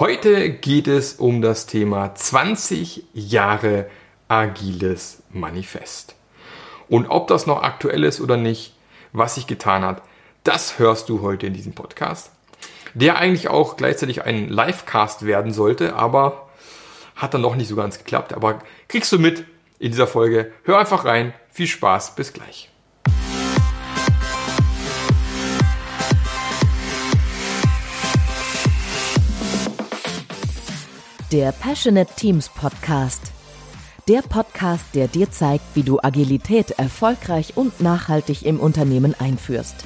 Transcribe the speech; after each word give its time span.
Heute 0.00 0.50
geht 0.50 0.88
es 0.88 1.12
um 1.14 1.40
das 1.40 1.66
Thema 1.66 2.16
20 2.16 3.04
Jahre 3.14 3.86
agiles 4.26 5.22
Manifest. 5.30 6.16
Und 6.88 7.06
ob 7.06 7.28
das 7.28 7.46
noch 7.46 7.62
aktuell 7.62 8.02
ist 8.02 8.20
oder 8.20 8.36
nicht, 8.36 8.74
was 9.12 9.36
sich 9.36 9.46
getan 9.46 9.84
hat, 9.84 10.02
das 10.42 10.80
hörst 10.80 11.08
du 11.08 11.22
heute 11.22 11.46
in 11.46 11.54
diesem 11.54 11.74
Podcast, 11.74 12.32
der 12.94 13.18
eigentlich 13.18 13.46
auch 13.46 13.76
gleichzeitig 13.76 14.24
ein 14.24 14.48
Livecast 14.48 15.26
werden 15.26 15.52
sollte, 15.52 15.94
aber 15.94 16.48
hat 17.14 17.32
dann 17.32 17.42
noch 17.42 17.54
nicht 17.54 17.68
so 17.68 17.76
ganz 17.76 17.98
geklappt. 17.98 18.34
Aber 18.34 18.62
kriegst 18.88 19.12
du 19.12 19.20
mit 19.20 19.44
in 19.78 19.92
dieser 19.92 20.08
Folge. 20.08 20.50
Hör 20.64 20.80
einfach 20.80 21.04
rein. 21.04 21.34
Viel 21.52 21.68
Spaß. 21.68 22.16
Bis 22.16 22.32
gleich. 22.32 22.73
Der 31.34 31.50
Passionate 31.50 32.14
Teams 32.14 32.48
Podcast. 32.48 33.32
Der 34.06 34.22
Podcast, 34.22 34.94
der 34.94 35.08
dir 35.08 35.32
zeigt, 35.32 35.64
wie 35.74 35.82
du 35.82 35.98
Agilität 36.00 36.70
erfolgreich 36.78 37.56
und 37.56 37.80
nachhaltig 37.80 38.46
im 38.46 38.60
Unternehmen 38.60 39.16
einführst. 39.18 39.84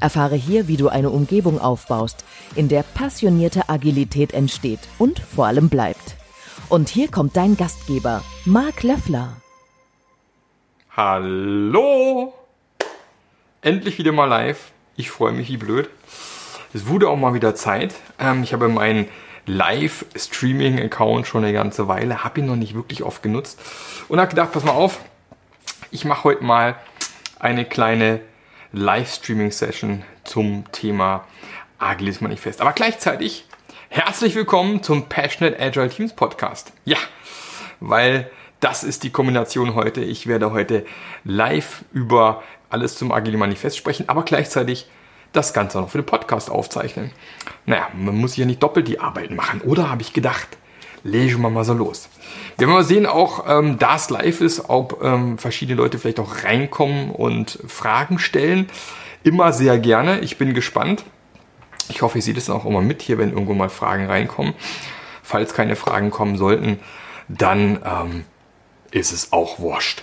Erfahre 0.00 0.36
hier, 0.36 0.68
wie 0.68 0.78
du 0.78 0.88
eine 0.88 1.10
Umgebung 1.10 1.60
aufbaust, 1.60 2.24
in 2.54 2.68
der 2.68 2.82
passionierte 2.82 3.68
Agilität 3.68 4.32
entsteht 4.32 4.80
und 4.96 5.18
vor 5.18 5.44
allem 5.44 5.68
bleibt. 5.68 6.16
Und 6.70 6.88
hier 6.88 7.10
kommt 7.10 7.36
dein 7.36 7.58
Gastgeber, 7.58 8.24
Marc 8.46 8.82
Löffler. 8.82 9.36
Hallo! 10.96 12.32
Endlich 13.60 13.98
wieder 13.98 14.12
mal 14.12 14.24
live. 14.24 14.72
Ich 14.96 15.10
freue 15.10 15.32
mich 15.32 15.50
wie 15.50 15.58
blöd. 15.58 15.90
Es 16.72 16.86
wurde 16.86 17.10
auch 17.10 17.18
mal 17.18 17.34
wieder 17.34 17.54
Zeit. 17.54 17.94
Ähm, 18.18 18.42
ich 18.42 18.54
habe 18.54 18.68
meinen 18.68 19.08
Live-Streaming-Account 19.46 21.26
schon 21.26 21.44
eine 21.44 21.52
ganze 21.52 21.88
Weile, 21.88 22.24
habe 22.24 22.40
ihn 22.40 22.46
noch 22.46 22.56
nicht 22.56 22.74
wirklich 22.74 23.02
oft 23.02 23.22
genutzt 23.22 23.60
und 24.08 24.18
habe 24.18 24.28
gedacht, 24.28 24.52
pass 24.52 24.64
mal 24.64 24.72
auf, 24.72 25.00
ich 25.90 26.04
mache 26.04 26.24
heute 26.24 26.44
mal 26.44 26.76
eine 27.38 27.64
kleine 27.64 28.20
Live-Streaming-Session 28.72 30.02
zum 30.24 30.64
Thema 30.72 31.24
Agiles 31.78 32.20
Manifest. 32.20 32.60
Aber 32.60 32.72
gleichzeitig 32.72 33.46
herzlich 33.88 34.34
willkommen 34.34 34.82
zum 34.82 35.08
Passionate 35.08 35.58
Agile 35.60 35.88
Teams 35.88 36.12
Podcast. 36.14 36.72
Ja, 36.84 36.98
weil 37.80 38.30
das 38.60 38.84
ist 38.84 39.04
die 39.04 39.10
Kombination 39.10 39.74
heute. 39.74 40.00
Ich 40.00 40.26
werde 40.26 40.50
heute 40.52 40.84
live 41.24 41.84
über 41.92 42.42
alles 42.68 42.96
zum 42.96 43.12
Agile 43.12 43.36
Manifest 43.36 43.76
sprechen, 43.76 44.08
aber 44.08 44.24
gleichzeitig 44.24 44.88
das 45.36 45.52
Ganze 45.52 45.78
noch 45.78 45.90
für 45.90 45.98
den 45.98 46.06
Podcast 46.06 46.50
aufzeichnen. 46.50 47.10
Naja, 47.66 47.88
man 47.94 48.16
muss 48.16 48.36
ja 48.36 48.46
nicht 48.46 48.62
doppelt 48.62 48.88
die 48.88 49.00
Arbeit 49.00 49.30
machen. 49.30 49.60
Oder 49.60 49.90
habe 49.90 50.02
ich 50.02 50.12
gedacht, 50.12 50.48
legen 51.02 51.40
wir 51.42 51.50
mal 51.50 51.64
so 51.64 51.74
los. 51.74 52.08
Wir 52.56 52.66
werden 52.66 52.76
mal 52.76 52.84
sehen, 52.84 53.06
auch 53.06 53.44
ähm, 53.48 53.78
da 53.78 53.96
es 53.96 54.10
live 54.10 54.40
ist, 54.40 54.68
ob 54.68 55.02
ähm, 55.02 55.38
verschiedene 55.38 55.76
Leute 55.76 55.98
vielleicht 55.98 56.20
auch 56.20 56.44
reinkommen 56.44 57.10
und 57.10 57.58
Fragen 57.66 58.18
stellen. 58.18 58.68
Immer 59.22 59.52
sehr 59.52 59.78
gerne. 59.78 60.20
Ich 60.20 60.38
bin 60.38 60.54
gespannt. 60.54 61.04
Ich 61.88 62.02
hoffe, 62.02 62.18
ihr 62.18 62.22
seht 62.22 62.36
es 62.36 62.50
auch 62.50 62.64
immer 62.64 62.82
mit 62.82 63.02
hier, 63.02 63.18
wenn 63.18 63.32
irgendwo 63.32 63.54
mal 63.54 63.68
Fragen 63.68 64.06
reinkommen. 64.06 64.54
Falls 65.22 65.54
keine 65.54 65.76
Fragen 65.76 66.10
kommen 66.10 66.36
sollten, 66.36 66.78
dann 67.28 67.80
ähm, 67.84 68.24
ist 68.90 69.12
es 69.12 69.32
auch 69.32 69.58
wurscht 69.58 70.02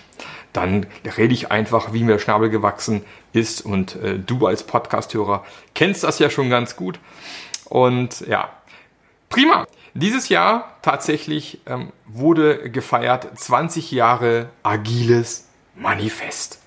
dann 0.54 0.86
rede 1.18 1.34
ich 1.34 1.52
einfach, 1.52 1.92
wie 1.94 2.04
mir 2.04 2.20
Schnabel 2.20 2.50
gewachsen 2.50 3.04
ist. 3.34 3.62
Und 3.62 3.96
äh, 3.96 4.18
du 4.18 4.46
als 4.48 4.64
Podcasthörer 4.64 5.44
kennst 5.76 6.04
das 6.04 6.20
ja 6.20 6.30
schon 6.30 6.50
ganz 6.50 6.76
gut. 6.76 7.00
Und 7.66 8.22
ja, 8.22 8.50
prima. 9.30 9.68
Dieses 9.96 10.30
Jahr 10.30 10.78
tatsächlich 10.82 11.60
ähm, 11.68 11.92
wurde 12.08 12.72
gefeiert 12.72 13.38
20 13.38 13.92
Jahre 13.92 14.50
agiles 14.64 15.48
Manifest. 15.76 16.60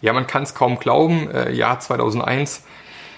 Ja, 0.00 0.12
man 0.14 0.26
kann 0.26 0.44
es 0.44 0.54
kaum 0.54 0.78
glauben. 0.78 1.30
Äh, 1.30 1.52
Jahr 1.52 1.80
2001 1.80 2.64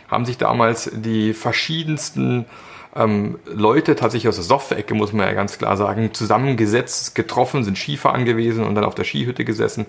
haben 0.09 0.25
sich 0.25 0.39
damals 0.39 0.91
die 0.93 1.33
verschiedensten 1.33 2.47
ähm, 2.95 3.39
Leute 3.45 3.95
tatsächlich 3.95 4.29
aus 4.29 4.37
der 4.37 4.45
Software-Ecke, 4.45 4.95
muss 4.95 5.13
man 5.13 5.27
ja 5.27 5.33
ganz 5.35 5.59
klar 5.59 5.77
sagen, 5.77 6.15
zusammengesetzt, 6.15 7.15
getroffen, 7.15 7.63
sind 7.63 7.79
Skifahren 7.79 8.25
gewesen 8.25 8.65
und 8.65 8.75
dann 8.75 8.85
auf 8.85 8.95
der 8.95 9.05
Skihütte 9.05 9.45
gesessen 9.45 9.87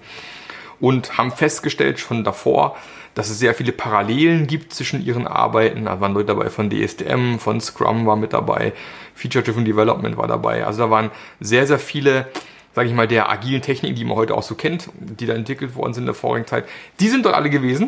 und 0.80 1.18
haben 1.18 1.32
festgestellt 1.32 2.00
schon 2.00 2.24
davor, 2.24 2.76
dass 3.18 3.32
es 3.32 3.40
sehr 3.40 3.56
viele 3.56 3.72
Parallelen 3.72 4.46
gibt 4.46 4.76
zwischen 4.76 5.04
ihren 5.04 5.26
Arbeiten. 5.26 5.86
Da 5.86 6.00
waren 6.00 6.14
Leute 6.14 6.28
dabei 6.28 6.52
von 6.52 6.70
DSDM, 6.70 7.40
von 7.40 7.60
Scrum 7.60 8.06
war 8.06 8.16
mit 8.16 8.32
dabei, 8.32 8.74
Feature-Driven 9.16 9.66
Development 9.66 10.18
war 10.18 10.28
dabei. 10.28 10.68
Also 10.68 10.84
da 10.84 10.92
waren 10.92 11.10
sehr, 11.40 11.66
sehr 11.66 11.80
viele, 11.80 12.28
sage 12.76 12.90
ich 12.90 12.94
mal, 12.94 13.08
der 13.08 13.32
agilen 13.32 13.64
Techniken, 13.64 13.96
die 13.96 14.06
man 14.06 14.18
heute 14.18 14.36
auch 14.36 14.44
so 14.44 14.54
kennt, 14.54 14.90
die 15.00 15.26
da 15.26 15.34
entwickelt 15.34 15.76
worden 15.76 15.96
sind 15.96 16.04
in 16.04 16.06
der 16.06 16.14
vorigen 16.14 16.46
Zeit. 16.46 16.66
Die 17.00 17.10
sind 17.10 17.26
dort 17.26 17.34
alle 17.34 17.50
gewesen. 17.50 17.88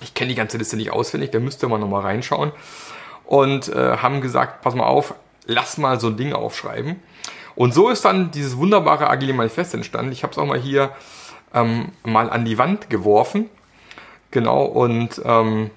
Ich 0.00 0.14
kenne 0.14 0.30
die 0.30 0.34
ganze 0.34 0.58
Liste 0.58 0.76
nicht 0.76 0.90
auswendig, 0.90 1.30
da 1.30 1.38
müsste 1.38 1.68
man 1.68 1.80
nochmal 1.80 2.02
reinschauen 2.02 2.50
und 3.26 3.68
äh, 3.68 3.98
haben 3.98 4.20
gesagt, 4.20 4.62
pass 4.62 4.74
mal 4.74 4.86
auf, 4.86 5.14
lass 5.46 5.78
mal 5.78 6.00
so 6.00 6.08
ein 6.08 6.16
Ding 6.16 6.32
aufschreiben. 6.32 6.96
Und 7.54 7.72
so 7.72 7.88
ist 7.88 8.04
dann 8.04 8.32
dieses 8.32 8.56
wunderbare 8.56 9.08
Agile 9.08 9.32
Manifest 9.32 9.74
entstanden. 9.74 10.10
Ich 10.10 10.24
habe 10.24 10.32
es 10.32 10.38
auch 10.38 10.46
mal 10.46 10.58
hier 10.58 10.90
ähm, 11.54 11.92
mal 12.02 12.28
an 12.28 12.44
die 12.44 12.58
Wand 12.58 12.90
geworfen. 12.90 13.48
Genau, 14.30 14.64
und 14.64 15.20
ähm, 15.24 15.70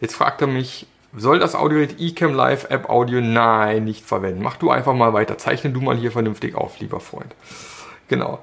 jetzt 0.00 0.14
fragt 0.14 0.40
er 0.40 0.46
mich, 0.46 0.86
soll 1.16 1.38
das 1.38 1.54
Audiogerät 1.54 2.00
eCam 2.00 2.34
Live 2.34 2.70
App 2.70 2.88
Audio? 2.88 3.20
Nein, 3.20 3.84
nicht 3.84 4.04
verwenden. 4.04 4.42
Mach 4.42 4.56
du 4.56 4.70
einfach 4.70 4.94
mal 4.94 5.12
weiter. 5.12 5.38
Zeichne 5.38 5.70
du 5.70 5.80
mal 5.80 5.96
hier 5.96 6.12
vernünftig 6.12 6.54
auf, 6.54 6.78
lieber 6.80 7.00
Freund. 7.00 7.34
Genau. 8.08 8.40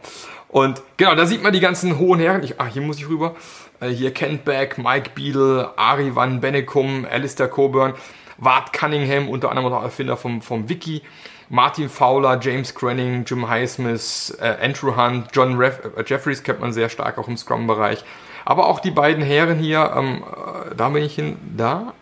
Und 0.47 0.81
genau, 0.97 1.15
da 1.15 1.25
sieht 1.25 1.43
man 1.43 1.53
die 1.53 1.59
ganzen 1.59 1.99
hohen 1.99 2.19
Herren. 2.19 2.43
Ich, 2.43 2.59
ah, 2.59 2.67
hier 2.67 2.81
muss 2.81 2.97
ich 2.97 3.07
rüber. 3.07 3.35
Äh, 3.79 3.89
hier 3.89 4.13
Kent 4.13 4.45
Beck, 4.45 4.77
Mike 4.77 5.11
Beadle, 5.13 5.73
Ari 5.75 6.15
Van 6.15 6.39
Bennekum, 6.41 7.05
Alistair 7.09 7.47
Coburn, 7.47 7.93
Wart 8.37 8.73
Cunningham, 8.73 9.29
unter 9.29 9.49
anderem 9.49 9.71
auch 9.71 9.83
Erfinder 9.83 10.17
vom, 10.17 10.41
vom 10.41 10.69
Wiki, 10.69 11.01
Martin 11.49 11.89
Fowler, 11.89 12.39
James 12.41 12.73
Grenning, 12.73 13.25
Jim 13.25 13.47
Highsmith, 13.47 14.35
äh, 14.39 14.55
Andrew 14.61 14.95
Hunt, 14.95 15.27
John 15.33 15.57
Ref 15.57 15.79
äh, 15.95 16.03
Jeffries 16.05 16.43
kennt 16.43 16.61
man 16.61 16.73
sehr 16.73 16.89
stark 16.89 17.17
auch 17.17 17.27
im 17.27 17.37
Scrum-Bereich. 17.37 18.03
Aber 18.45 18.67
auch 18.67 18.79
die 18.79 18.91
beiden 18.91 19.23
Herren 19.23 19.59
hier, 19.59 19.91
ähm, 19.95 20.23
äh, 20.23 20.75
da 20.75 20.89
bin 20.89 21.03
ich 21.03 21.15
hin, 21.15 21.37
da 21.57 21.93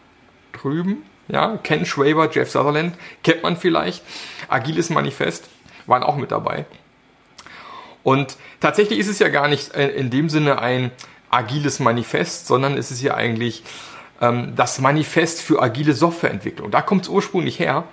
drüben, 0.52 1.04
ja, 1.30 1.58
Ken 1.64 1.86
Schwaber, 1.86 2.30
Jeff 2.32 2.52
Sutherland, 2.52 2.96
kennt 3.24 3.44
man 3.44 3.56
vielleicht. 3.56 4.04
Agiles 4.50 4.90
Manifest 4.90 5.50
waren 5.88 6.04
auch 6.04 6.18
mit 6.18 6.32
dabei. 6.32 6.66
Und 8.04 8.38
tatsächlich 8.60 9.00
ist 9.00 9.08
es 9.08 9.20
ja 9.20 9.30
gar 9.30 9.48
nicht 9.48 9.74
äh, 9.74 9.88
in 9.90 10.10
dem 10.10 10.30
Sinne 10.30 10.60
ein 10.60 10.92
agiles 11.30 11.80
Manifest, 11.80 12.46
sondern 12.46 12.78
es 12.78 12.92
ist 12.92 13.02
ja 13.02 13.16
eigentlich 13.16 13.64
ähm, 14.22 14.54
das 14.56 14.80
Manifest 14.80 15.42
für 15.42 15.62
agile 15.62 15.94
Softwareentwicklung. 15.94 16.70
Da 16.70 16.82
kommt 16.82 17.04
es 17.04 17.10
ursprünglich 17.10 17.60
her. 17.60 17.86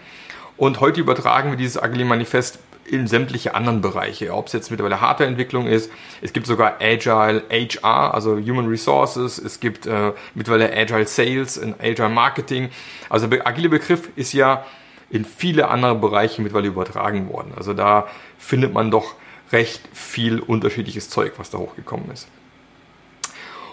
Und 0.57 0.81
heute 0.81 1.01
übertragen 1.01 1.51
wir 1.51 1.57
dieses 1.57 1.81
agile 1.81 2.05
Manifest 2.05 2.59
in 2.91 3.07
sämtliche 3.07 3.55
anderen 3.55 3.81
Bereiche, 3.81 4.35
ob 4.35 4.49
es 4.49 4.53
jetzt 4.53 4.71
mittlerweile 4.71 5.01
Hardwareentwicklung 5.01 5.67
ist. 5.67 5.91
Es 6.21 6.33
gibt 6.33 6.47
sogar 6.47 6.79
Agile 6.81 7.45
HR, 7.51 8.15
also 8.15 8.37
Human 8.37 8.67
Resources. 8.67 9.39
Es 9.39 9.61
gibt 9.61 9.87
äh, 9.87 10.13
mittlerweile 10.35 10.73
Agile 10.77 11.07
Sales 11.07 11.59
und 11.59 11.81
Agile 11.81 12.09
Marketing. 12.09 12.71
Also 13.09 13.27
der 13.27 13.47
agile 13.47 13.69
Begriff 13.69 14.11
ist 14.17 14.33
ja 14.33 14.65
in 15.11 15.25
viele 15.25 15.69
andere 15.69 15.95
Bereiche 15.95 16.43
mittlerweile 16.43 16.69
übertragen 16.69 17.29
worden. 17.29 17.53
Also 17.57 17.75
da 17.75 18.09
findet 18.39 18.73
man 18.73 18.91
doch 18.91 19.15
recht 19.53 19.83
viel 19.93 20.41
unterschiedliches 20.41 21.11
Zeug, 21.11 21.35
was 21.37 21.51
da 21.51 21.59
hochgekommen 21.59 22.11
ist. 22.11 22.29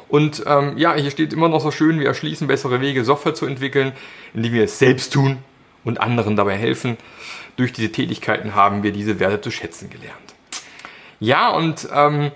Und 0.10 0.44
ähm, 0.48 0.78
ja, 0.78 0.94
hier 0.96 1.12
steht 1.12 1.34
immer 1.34 1.50
noch 1.50 1.60
so 1.60 1.72
schön, 1.72 2.00
wir 2.00 2.08
erschließen 2.08 2.48
bessere 2.48 2.80
Wege, 2.82 3.04
Software 3.04 3.34
zu 3.34 3.46
entwickeln, 3.46 3.92
indem 4.34 4.54
wir 4.54 4.64
es 4.64 4.80
selbst 4.80 5.12
tun 5.12 5.40
und 5.84 6.00
anderen 6.00 6.36
dabei 6.36 6.58
helfen. 6.58 6.98
Durch 7.56 7.74
diese 7.74 7.92
Tätigkeiten 7.92 8.56
haben 8.56 8.84
wir 8.84 8.92
diese 8.92 9.20
Werte 9.20 9.42
zu 9.42 9.52
schätzen 9.52 9.90
gelernt. 9.90 10.36
Ja, 11.20 11.50
und 11.50 11.88
ähm, 11.94 12.32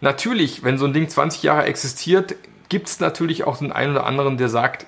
natürlich, 0.00 0.64
wenn 0.64 0.78
so 0.78 0.86
ein 0.86 0.92
Ding 0.92 1.08
20 1.08 1.42
Jahre 1.42 1.64
existiert, 1.64 2.34
gibt 2.68 2.88
es 2.88 3.00
natürlich 3.00 3.44
auch 3.44 3.58
den 3.58 3.72
einen 3.72 3.92
oder 3.92 4.06
anderen, 4.06 4.38
der 4.38 4.48
sagt, 4.48 4.86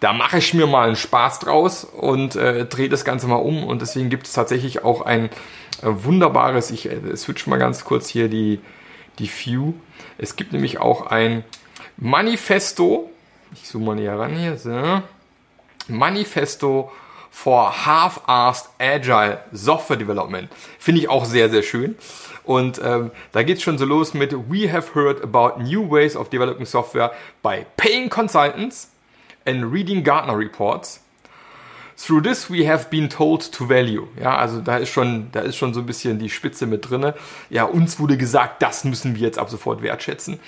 da 0.00 0.12
mache 0.12 0.38
ich 0.38 0.54
mir 0.54 0.66
mal 0.66 0.86
einen 0.86 0.96
Spaß 0.96 1.40
draus 1.40 1.84
und 1.84 2.36
äh, 2.36 2.64
drehe 2.66 2.88
das 2.88 3.04
Ganze 3.04 3.26
mal 3.26 3.36
um. 3.36 3.64
Und 3.64 3.82
deswegen 3.82 4.10
gibt 4.10 4.26
es 4.26 4.32
tatsächlich 4.32 4.84
auch 4.84 5.02
ein 5.02 5.24
äh, 5.82 5.86
wunderbares, 5.86 6.70
ich 6.70 6.88
äh, 6.88 7.16
switch 7.16 7.46
mal 7.46 7.58
ganz 7.58 7.84
kurz 7.84 8.08
hier 8.08 8.28
die, 8.28 8.60
die 9.18 9.28
View. 9.28 9.74
Es 10.16 10.36
gibt 10.36 10.52
nämlich 10.52 10.78
auch 10.78 11.06
ein 11.06 11.44
Manifesto. 11.96 13.10
Ich 13.52 13.64
zoome 13.64 13.86
mal 13.86 13.94
näher 13.96 14.18
ran 14.18 14.36
hier. 14.36 14.56
So. 14.56 15.02
Manifesto 15.88 16.92
for 17.30 17.86
Half-Assed 17.86 18.68
Agile 18.78 19.42
Software 19.52 19.96
Development. 19.96 20.48
Finde 20.78 21.02
ich 21.02 21.08
auch 21.08 21.24
sehr, 21.24 21.50
sehr 21.50 21.62
schön. 21.62 21.96
Und 22.44 22.80
ähm, 22.82 23.10
da 23.32 23.42
geht 23.42 23.58
es 23.58 23.62
schon 23.62 23.76
so 23.76 23.84
los 23.84 24.14
mit 24.14 24.32
We 24.32 24.72
have 24.72 24.94
heard 24.94 25.22
about 25.22 25.62
new 25.62 25.90
ways 25.90 26.16
of 26.16 26.30
developing 26.30 26.64
software 26.64 27.12
by 27.42 27.66
paying 27.76 28.08
consultants 28.08 28.90
and 29.44 29.70
reading 29.70 30.02
Gartner 30.02 30.36
reports. 30.36 31.00
Through 31.98 32.22
this 32.22 32.48
we 32.48 32.66
have 32.66 32.88
been 32.90 33.10
told 33.10 33.52
to 33.52 33.68
value. 33.68 34.06
Ja, 34.18 34.36
also 34.36 34.60
da 34.60 34.78
ist 34.78 34.88
schon, 34.88 35.28
da 35.32 35.40
ist 35.40 35.56
schon 35.56 35.74
so 35.74 35.80
ein 35.80 35.86
bisschen 35.86 36.18
die 36.18 36.30
Spitze 36.30 36.66
mit 36.66 36.88
drinne. 36.88 37.14
Ja, 37.50 37.64
uns 37.64 37.98
wurde 37.98 38.16
gesagt, 38.16 38.62
das 38.62 38.84
müssen 38.84 39.16
wir 39.16 39.22
jetzt 39.22 39.38
ab 39.38 39.50
sofort 39.50 39.82
wertschätzen. 39.82 40.40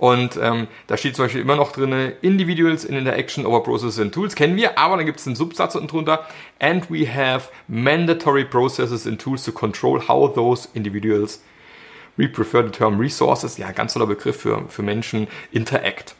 Und 0.00 0.38
ähm, 0.42 0.66
da 0.86 0.96
steht 0.96 1.14
zum 1.14 1.26
Beispiel 1.26 1.42
immer 1.42 1.56
noch 1.56 1.72
drin, 1.72 2.12
Individuals 2.22 2.86
in 2.86 2.96
Interaction 2.96 3.44
over 3.44 3.62
Processes 3.62 4.00
and 4.00 4.14
Tools 4.14 4.34
kennen 4.34 4.56
wir, 4.56 4.78
aber 4.78 4.96
dann 4.96 5.04
gibt 5.04 5.20
es 5.20 5.26
einen 5.26 5.36
Subsatz 5.36 5.74
unten 5.74 5.88
drunter. 5.88 6.26
And 6.58 6.90
we 6.90 7.06
have 7.06 7.50
mandatory 7.68 8.46
processes 8.46 9.06
and 9.06 9.20
tools 9.20 9.44
to 9.44 9.52
control 9.52 10.00
how 10.08 10.32
those 10.32 10.70
individuals, 10.72 11.42
we 12.16 12.26
prefer 12.28 12.64
the 12.64 12.70
term 12.70 12.98
resources, 12.98 13.58
ja, 13.58 13.72
ganz 13.72 13.92
toller 13.92 14.06
Begriff 14.06 14.40
für, 14.40 14.64
für 14.68 14.82
Menschen, 14.82 15.28
interact. 15.52 16.14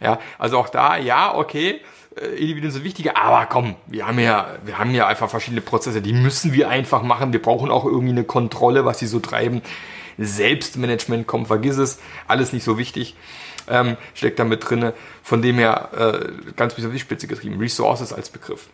Ja, 0.00 0.18
also 0.36 0.58
auch 0.58 0.68
da, 0.68 0.96
ja, 0.96 1.32
okay, 1.32 1.80
äh, 2.16 2.30
Individuen 2.30 2.72
sind 2.72 2.82
wichtiger, 2.82 3.16
aber 3.16 3.46
komm, 3.46 3.76
wir 3.86 4.08
haben 4.08 4.18
ja, 4.18 4.56
wir 4.64 4.76
haben 4.76 4.92
ja 4.92 5.06
einfach 5.06 5.30
verschiedene 5.30 5.60
Prozesse, 5.60 6.02
die 6.02 6.14
müssen 6.14 6.52
wir 6.52 6.68
einfach 6.68 7.04
machen. 7.04 7.32
Wir 7.32 7.40
brauchen 7.40 7.70
auch 7.70 7.84
irgendwie 7.84 8.10
eine 8.10 8.24
Kontrolle, 8.24 8.84
was 8.84 8.98
sie 8.98 9.06
so 9.06 9.20
treiben. 9.20 9.62
Selbstmanagement, 10.24 11.26
komm, 11.26 11.46
vergiss 11.46 11.78
es, 11.78 11.98
alles 12.28 12.52
nicht 12.52 12.64
so 12.64 12.78
wichtig. 12.78 13.16
Ähm, 13.68 13.96
steckt 14.14 14.38
da 14.38 14.44
mit 14.44 14.68
drinne. 14.68 14.94
Von 15.22 15.42
dem 15.42 15.56
her 15.56 15.90
äh, 15.96 16.52
ganz 16.56 16.74
bis 16.74 16.84
auf 16.84 16.92
die 16.92 16.98
Spitze 16.98 17.26
getrieben. 17.26 17.58
Resources 17.58 18.12
als 18.12 18.30
Begriff. 18.30 18.68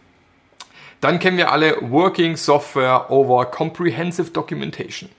Dann 1.01 1.19
kennen 1.19 1.37
wir 1.37 1.53
alle 1.53 1.77
Working 1.91 2.37
Software 2.37 3.11
over 3.11 3.47
Comprehensive 3.47 4.31
Documentation. 4.31 5.11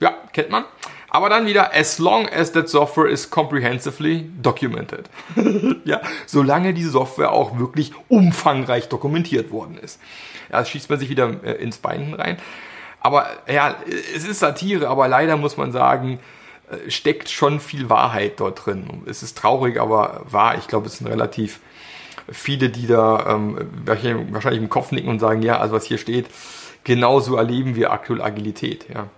Ja, 0.00 0.14
kennt 0.32 0.50
man. 0.50 0.64
Aber 1.08 1.28
dann 1.28 1.46
wieder, 1.46 1.74
as 1.74 1.98
long 1.98 2.28
as 2.28 2.52
that 2.52 2.68
software 2.68 3.08
is 3.08 3.28
comprehensively 3.28 4.30
documented. 4.40 5.10
ja, 5.84 6.00
solange 6.26 6.72
die 6.72 6.84
Software 6.84 7.32
auch 7.32 7.58
wirklich 7.58 7.92
umfangreich 8.08 8.88
dokumentiert 8.88 9.50
worden 9.50 9.76
ist. 9.78 10.00
Ja, 10.50 10.60
das 10.60 10.70
schießt 10.70 10.88
man 10.88 11.00
sich 11.00 11.08
wieder 11.08 11.42
äh, 11.42 11.54
ins 11.54 11.78
Bein 11.78 12.14
rein. 12.14 12.38
Aber 13.00 13.26
ja, 13.50 13.76
es 14.14 14.26
ist 14.26 14.40
Satire, 14.40 14.88
aber 14.88 15.08
leider 15.08 15.36
muss 15.36 15.56
man 15.56 15.72
sagen, 15.72 16.20
äh, 16.70 16.90
steckt 16.90 17.28
schon 17.30 17.60
viel 17.60 17.88
Wahrheit 17.88 18.40
dort 18.40 18.66
drin. 18.66 19.02
Es 19.06 19.22
ist 19.22 19.38
traurig, 19.38 19.80
aber 19.80 20.22
wahr. 20.30 20.56
Ich 20.58 20.68
glaube, 20.68 20.86
es 20.86 20.98
sind 20.98 21.06
relativ 21.06 21.60
viele, 22.30 22.68
die 22.68 22.86
da 22.86 23.34
ähm, 23.34 23.58
wahrscheinlich 23.84 24.62
im 24.62 24.68
Kopf 24.68 24.92
nicken 24.92 25.08
und 25.08 25.18
sagen, 25.18 25.42
ja, 25.42 25.58
also 25.58 25.74
was 25.74 25.84
hier 25.84 25.98
steht, 25.98 26.26
genauso 26.84 27.36
erleben 27.36 27.74
wir 27.74 27.90
aktuell 27.92 28.22
Agilität. 28.22 28.86
Ja. 28.92 29.08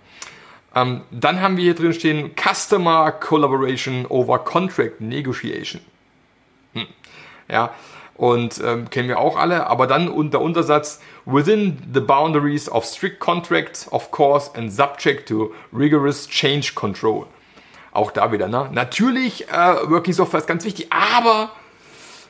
Ähm, 0.75 1.01
dann 1.11 1.41
haben 1.41 1.57
wir 1.57 1.63
hier 1.63 1.75
drin 1.75 1.93
stehen 1.93 2.31
Customer 2.35 3.11
Collaboration 3.11 4.05
over 4.07 4.39
Contract 4.39 5.01
Negotiation. 5.01 5.81
Hm. 6.73 6.87
Ja, 7.49 7.73
und 8.15 8.61
ähm, 8.63 8.89
kennen 8.89 9.07
wir 9.07 9.19
auch 9.19 9.37
alle, 9.37 9.67
aber 9.67 9.87
dann 9.87 10.07
unter 10.07 10.41
Untersatz 10.41 10.99
within 11.25 11.77
the 11.93 11.99
boundaries 11.99 12.69
of 12.69 12.85
strict 12.85 13.19
contracts, 13.19 13.91
of 13.91 14.11
course, 14.11 14.51
and 14.55 14.71
subject 14.71 15.27
to 15.27 15.53
rigorous 15.71 16.27
change 16.27 16.73
control. 16.75 17.25
Auch 17.91 18.11
da 18.11 18.31
wieder, 18.31 18.47
ne? 18.47 18.69
Natürlich, 18.71 19.49
äh, 19.49 19.89
Working 19.89 20.13
Software 20.13 20.39
ist 20.39 20.47
ganz 20.47 20.65
wichtig, 20.65 20.87
aber 20.91 21.51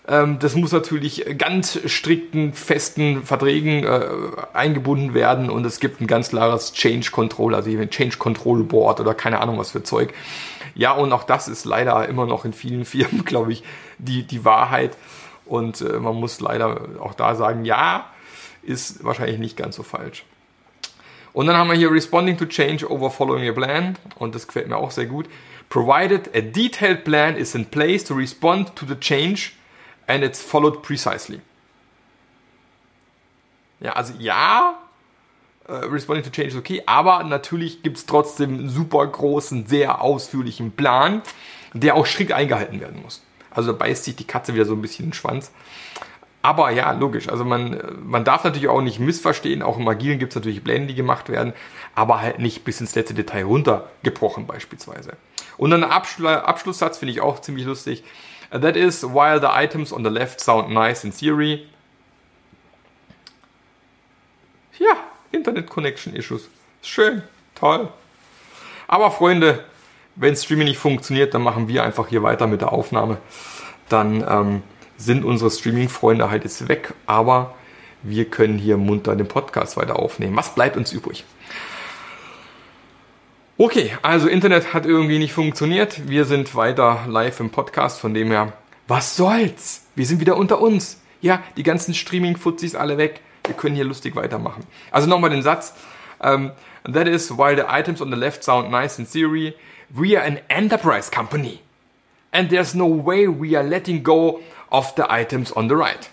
ähm, 0.07 0.39
das 0.39 0.56
muss 0.56 0.71
natürlich 0.71 1.25
ganz 1.38 1.80
strikten, 1.86 2.53
festen 2.53 3.24
Verträgen 3.24 3.86
äh, 3.86 4.01
eingebunden 4.53 5.13
werden 5.13 5.50
und 5.50 5.65
es 5.65 5.79
gibt 5.79 6.01
ein 6.01 6.07
ganz 6.07 6.29
klares 6.29 6.74
Change 6.74 7.12
Control, 7.12 7.56
also 7.56 7.69
ein 7.69 7.89
Change 7.89 8.18
Control 8.18 8.63
Board 8.63 9.00
oder 9.00 9.13
keine 9.13 9.39
Ahnung 9.39 9.57
was 9.57 9.71
für 9.71 9.83
Zeug. 9.83 10.13
Ja, 10.75 10.91
und 10.91 11.13
auch 11.13 11.24
das 11.24 11.47
ist 11.47 11.65
leider 11.65 12.07
immer 12.09 12.25
noch 12.25 12.45
in 12.45 12.53
vielen 12.53 12.83
Firmen, 12.86 13.24
glaube 13.24 13.53
ich, 13.53 13.63
die, 13.97 14.24
die 14.24 14.44
Wahrheit. 14.44 14.97
Und 15.45 15.81
äh, 15.81 16.00
man 16.00 16.16
muss 16.16 16.40
leider 16.40 16.81
auch 17.00 17.13
da 17.13 17.36
sagen, 17.36 17.66
ja, 17.66 18.10
ist 18.62 19.04
wahrscheinlich 19.04 19.40
nicht 19.40 19.57
ganz 19.57 19.75
so 19.75 19.84
falsch. 19.84 20.24
Und 21.34 21.48
dann 21.48 21.57
haben 21.57 21.69
wir 21.69 21.75
hier 21.75 21.92
Responding 21.92 22.38
to 22.38 22.45
Change 22.45 22.90
over 22.90 23.10
Following 23.10 23.50
a 23.50 23.51
Plan. 23.51 23.98
Und 24.18 24.36
das 24.36 24.48
gefällt 24.48 24.68
mir 24.68 24.78
auch 24.78 24.92
sehr 24.92 25.07
gut. 25.07 25.28
Provided 25.69 26.30
a 26.36 26.42
detailed 26.42 27.04
plan 27.04 27.36
is 27.36 27.56
in 27.56 27.66
place 27.66 28.04
to 28.04 28.13
respond 28.13 28.75
to 28.75 28.86
the 28.86 28.95
change 28.95 29.54
and 30.07 30.24
it's 30.24 30.42
followed 30.42 30.84
precisely. 30.84 31.42
Ja, 33.80 33.94
also 33.94 34.13
ja, 34.19 34.80
äh, 35.68 35.74
Responding 35.74 36.24
to 36.24 36.30
Change 36.30 36.50
ist 36.50 36.57
okay, 36.57 36.84
aber 36.86 37.24
natürlich 37.24 37.84
gibt 37.84 37.98
es 37.98 38.06
trotzdem 38.06 38.60
einen 38.60 38.69
super 38.69 39.06
großen, 39.06 39.66
sehr 39.66 40.01
ausführlichen 40.01 40.72
Plan, 40.72 41.22
der 41.74 41.96
auch 41.96 42.06
strikt 42.06 42.31
eingehalten 42.31 42.80
werden 42.80 43.01
muss. 43.01 43.24
Also 43.53 43.71
da 43.71 43.77
beißt 43.77 44.03
sich 44.03 44.15
die 44.15 44.27
Katze 44.27 44.53
wieder 44.53 44.65
so 44.65 44.73
ein 44.73 44.81
bisschen 44.81 45.07
den 45.07 45.13
Schwanz. 45.13 45.51
Aber 46.41 46.71
ja, 46.71 46.91
logisch. 46.91 47.29
Also 47.29 47.45
man, 47.45 47.81
man 48.03 48.25
darf 48.25 48.44
natürlich 48.44 48.67
auch 48.67 48.81
nicht 48.81 49.00
missverstehen. 49.00 49.61
Auch 49.61 49.77
im 49.79 49.88
Agilen 49.88 50.19
gibt 50.19 50.33
es 50.33 50.35
natürlich 50.35 50.63
Pläne, 50.63 50.88
die 50.88 50.95
gemacht 50.95 51.29
werden, 51.29 51.53
aber 51.95 52.19
halt 52.19 52.39
nicht 52.39 52.65
bis 52.65 52.81
ins 52.81 52.95
letzte 52.95 53.13
Detail 53.13 53.45
runtergebrochen 53.45 54.45
beispielsweise. 54.45 55.13
Und 55.57 55.71
dann 55.71 55.81
der 55.81 55.91
Abschlusssatz 55.91 56.97
finde 56.97 57.13
ich 57.13 57.21
auch 57.21 57.39
ziemlich 57.39 57.65
lustig. 57.65 58.03
That 58.51 58.75
is, 58.75 59.03
while 59.03 59.39
the 59.39 59.47
items 59.50 59.94
on 59.94 60.03
the 60.03 60.09
left 60.09 60.41
sound 60.41 60.69
nice 60.69 61.03
in 61.03 61.15
theory. 61.15 61.65
Ja, 64.77 64.97
Internet 65.31 65.69
Connection 65.69 66.13
Issues. 66.13 66.50
Schön, 66.81 67.23
toll. 67.55 67.88
Aber 68.88 69.11
Freunde, 69.11 69.63
wenn 70.15 70.36
Streaming 70.36 70.68
nicht 70.68 70.77
funktioniert, 70.77 71.33
dann 71.33 71.42
machen 71.42 71.68
wir 71.68 71.83
einfach 71.83 72.07
hier 72.07 72.24
weiter 72.24 72.48
mit 72.48 72.62
der 72.62 72.71
Aufnahme. 72.71 73.18
Dann 73.89 74.24
ähm, 74.27 74.63
sind 74.98 75.25
unsere 75.25 75.50
Streaming-Freunde 75.50 76.30
halt 76.30 76.44
jetzt 76.44 76.68
weg, 76.68 76.94
aber 77.06 77.56
wir 78.04 78.25
können 78.25 78.57
hier 78.57 78.77
munter 78.77 79.15
den 79.15 79.27
Podcast 79.27 79.77
weiter 79.77 79.98
aufnehmen. 79.98 80.36
Was 80.36 80.56
bleibt 80.56 80.77
uns 80.77 80.92
übrig? 80.92 81.24
Okay, 83.57 83.92
also 84.01 84.27
Internet 84.27 84.74
hat 84.74 84.86
irgendwie 84.86 85.19
nicht 85.19 85.33
funktioniert. 85.33 86.10
Wir 86.10 86.25
sind 86.25 86.56
weiter 86.56 87.06
live 87.07 87.39
im 87.39 87.50
Podcast, 87.50 88.00
von 88.00 88.13
dem 88.13 88.30
her, 88.30 88.54
was 88.88 89.15
soll's? 89.15 89.86
Wir 89.95 90.06
sind 90.06 90.19
wieder 90.19 90.38
unter 90.38 90.60
uns. 90.60 91.00
Ja, 91.21 91.42
die 91.56 91.63
ganzen 91.63 91.94
Streaming-Fuzis 91.94 92.75
alle 92.75 92.98
weg. 92.98 93.21
Wir 93.45 93.56
können 93.56 93.75
hier 93.75 93.86
lustig 93.86 94.15
weitermachen. 94.15 94.65
Also 94.92 95.07
nochmal 95.07 95.30
den 95.30 95.44
Satz. 95.44 95.74
Um, 96.19 96.51
that 96.92 97.07
is 97.07 97.38
while 97.38 97.56
the 97.56 97.63
items 97.68 98.01
on 98.01 98.10
the 98.10 98.18
left 98.18 98.44
sound 98.44 98.71
nice 98.71 98.98
in 98.98 99.06
theory, 99.06 99.54
we 99.95 100.18
are 100.18 100.25
an 100.25 100.40
enterprise 100.50 101.10
company. 101.10 101.62
And 102.31 102.50
there's 102.50 102.74
no 102.74 102.88
way 102.88 103.28
we 103.28 103.56
are 103.56 103.63
letting 103.63 104.04
go 104.04 104.42
of 104.72 104.94
the 104.95 105.06
items 105.10 105.51
on 105.56 105.69
the 105.69 105.75
right. 105.75 106.10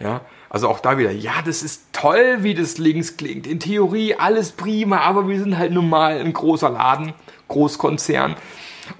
Ja, 0.00 0.22
also 0.48 0.68
auch 0.68 0.80
da 0.80 0.98
wieder, 0.98 1.10
ja, 1.10 1.42
das 1.44 1.62
ist 1.62 1.92
toll, 1.92 2.38
wie 2.40 2.54
das 2.54 2.78
links 2.78 3.16
klingt. 3.16 3.46
In 3.46 3.60
Theorie 3.60 4.14
alles 4.14 4.52
prima, 4.52 5.00
aber 5.00 5.28
wir 5.28 5.38
sind 5.38 5.58
halt 5.58 5.72
nun 5.72 5.88
mal 5.88 6.18
ein 6.18 6.32
großer 6.32 6.70
Laden, 6.70 7.12
Großkonzern. 7.48 8.36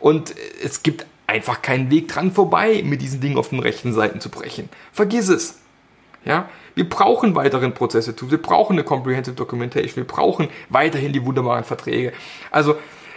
Und 0.00 0.34
es 0.62 0.82
gibt 0.82 1.06
einfach 1.26 1.62
keinen 1.62 1.90
Weg 1.90 2.08
dran 2.08 2.32
vorbei, 2.32 2.82
mit 2.84 3.02
diesen 3.02 3.20
Dingen 3.20 3.38
auf 3.38 3.50
den 3.50 3.60
rechten 3.60 3.92
Seiten 3.92 4.20
zu 4.20 4.30
brechen. 4.30 4.68
Vergiss 4.92 5.28
es. 5.28 5.60
Ja, 6.24 6.48
wir 6.74 6.88
brauchen 6.88 7.34
weiteren 7.36 7.72
Prozesse, 7.72 8.14
wir 8.20 8.42
brauchen 8.42 8.72
eine 8.72 8.84
Comprehensive 8.84 9.36
Documentation, 9.36 9.96
wir 9.96 10.06
brauchen 10.06 10.48
weiterhin 10.68 11.12
die 11.12 11.24
wunderbaren 11.24 11.62
Verträge. 11.62 12.12
Also, 12.50 12.76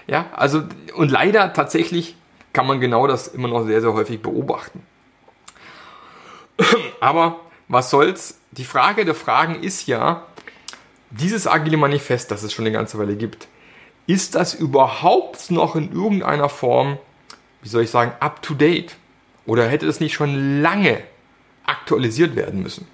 ja, 0.09 0.25
also, 0.35 0.63
und 0.95 1.11
leider 1.11 1.53
tatsächlich 1.53 2.15
kann 2.51 2.65
man 2.65 2.79
genau 2.79 3.05
das 3.05 3.27
immer 3.27 3.47
noch 3.47 3.65
sehr, 3.65 3.79
sehr 3.79 3.93
häufig 3.93 4.21
beobachten. 4.21 4.81
Aber 6.99 7.41
was 7.67 7.91
soll's? 7.91 8.39
Die 8.51 8.65
Frage 8.65 9.05
der 9.05 9.13
Fragen 9.13 9.61
ist 9.61 9.85
ja, 9.85 10.23
dieses 11.11 11.45
agile 11.45 11.77
Manifest, 11.77 12.31
das 12.31 12.41
es 12.41 12.53
schon 12.53 12.65
eine 12.65 12.73
ganze 12.73 12.97
Weile 12.97 13.15
gibt, 13.15 13.47
ist 14.07 14.33
das 14.33 14.55
überhaupt 14.55 15.51
noch 15.51 15.75
in 15.75 15.93
irgendeiner 15.93 16.49
Form, 16.49 16.97
wie 17.61 17.69
soll 17.69 17.83
ich 17.83 17.91
sagen, 17.91 18.13
up 18.19 18.41
to 18.41 18.55
date? 18.55 18.95
Oder 19.45 19.67
hätte 19.67 19.85
es 19.85 19.99
nicht 19.99 20.15
schon 20.15 20.61
lange 20.61 21.03
aktualisiert 21.65 22.35
werden 22.35 22.63
müssen? 22.63 22.87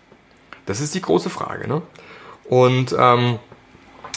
Das 0.65 0.81
ist 0.81 0.93
die 0.93 1.01
große 1.01 1.29
Frage. 1.29 1.67
Ne? 1.69 1.81
Und 2.45 2.93
ähm, 2.97 3.39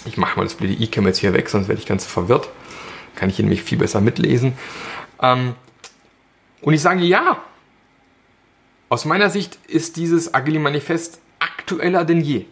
ich 0.04 0.16
mache 0.16 0.36
mal 0.36 0.44
das 0.44 0.54
blöde 0.54 0.74
E-Cam 0.74 1.06
jetzt 1.06 1.18
hier 1.18 1.34
weg, 1.34 1.48
sonst 1.48 1.68
werde 1.68 1.80
ich 1.80 1.86
ganz 1.86 2.04
verwirrt. 2.04 2.48
Kann 3.18 3.30
ich 3.30 3.36
hier 3.36 3.44
nämlich 3.44 3.64
viel 3.64 3.78
besser 3.78 4.00
mitlesen. 4.00 4.52
Ähm, 5.20 5.56
und 6.60 6.72
ich 6.72 6.80
sage 6.80 7.00
ja, 7.00 7.42
aus 8.88 9.04
meiner 9.04 9.28
Sicht 9.28 9.58
ist 9.66 9.96
dieses 9.96 10.34
Agile 10.34 10.60
Manifest 10.60 11.18
aktueller 11.40 12.04
denn 12.04 12.20
je. 12.20 12.44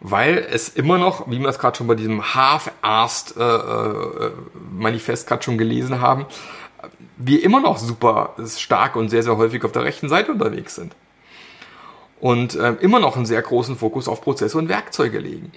Weil 0.00 0.38
es 0.50 0.70
immer 0.70 0.96
noch, 0.96 1.30
wie 1.30 1.38
wir 1.38 1.48
es 1.48 1.58
gerade 1.58 1.76
schon 1.76 1.88
bei 1.88 1.94
diesem 1.94 2.34
Half-Arsed 2.34 3.36
äh, 3.36 3.42
äh, 3.42 4.30
Manifest 4.72 5.26
gerade 5.26 5.42
schon 5.42 5.58
gelesen 5.58 6.00
haben, 6.00 6.24
wir 7.18 7.44
immer 7.44 7.60
noch 7.60 7.76
super 7.76 8.36
stark 8.46 8.96
und 8.96 9.10
sehr, 9.10 9.22
sehr 9.22 9.36
häufig 9.36 9.62
auf 9.64 9.72
der 9.72 9.84
rechten 9.84 10.08
Seite 10.08 10.32
unterwegs 10.32 10.74
sind. 10.74 10.96
Und 12.18 12.54
äh, 12.54 12.76
immer 12.80 12.98
noch 12.98 13.16
einen 13.16 13.26
sehr 13.26 13.42
großen 13.42 13.76
Fokus 13.76 14.08
auf 14.08 14.22
Prozesse 14.22 14.56
und 14.56 14.70
Werkzeuge 14.70 15.18
legen. 15.18 15.52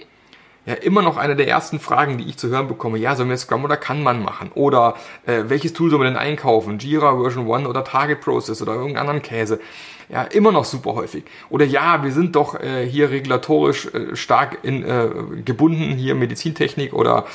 Ja, 0.66 0.74
immer 0.74 1.02
noch 1.02 1.18
eine 1.18 1.36
der 1.36 1.46
ersten 1.46 1.78
Fragen, 1.78 2.16
die 2.16 2.24
ich 2.24 2.38
zu 2.38 2.48
hören 2.48 2.68
bekomme. 2.68 2.96
Ja, 2.96 3.16
sollen 3.16 3.28
wir 3.28 3.36
Scrum 3.36 3.64
oder 3.64 3.76
kann 3.76 4.02
man 4.02 4.22
machen? 4.22 4.50
Oder 4.54 4.94
äh, 5.26 5.44
welches 5.48 5.74
Tool 5.74 5.90
sollen 5.90 6.02
wir 6.02 6.08
denn 6.08 6.16
einkaufen? 6.16 6.78
Jira 6.78 7.20
Version 7.20 7.52
1 7.52 7.66
oder 7.68 7.84
Target 7.84 8.22
Process 8.22 8.62
oder 8.62 8.72
irgendeinen 8.72 9.08
anderen 9.08 9.22
Käse? 9.22 9.60
Ja, 10.08 10.22
immer 10.22 10.52
noch 10.52 10.64
super 10.64 10.94
häufig. 10.94 11.24
Oder 11.50 11.66
ja, 11.66 12.02
wir 12.02 12.12
sind 12.12 12.34
doch 12.34 12.58
äh, 12.58 12.86
hier 12.86 13.10
regulatorisch 13.10 13.92
äh, 13.92 14.16
stark 14.16 14.58
in, 14.62 14.82
äh, 14.84 15.08
gebunden, 15.44 15.96
hier 15.96 16.14
Medizintechnik 16.14 16.94
oder 16.94 17.26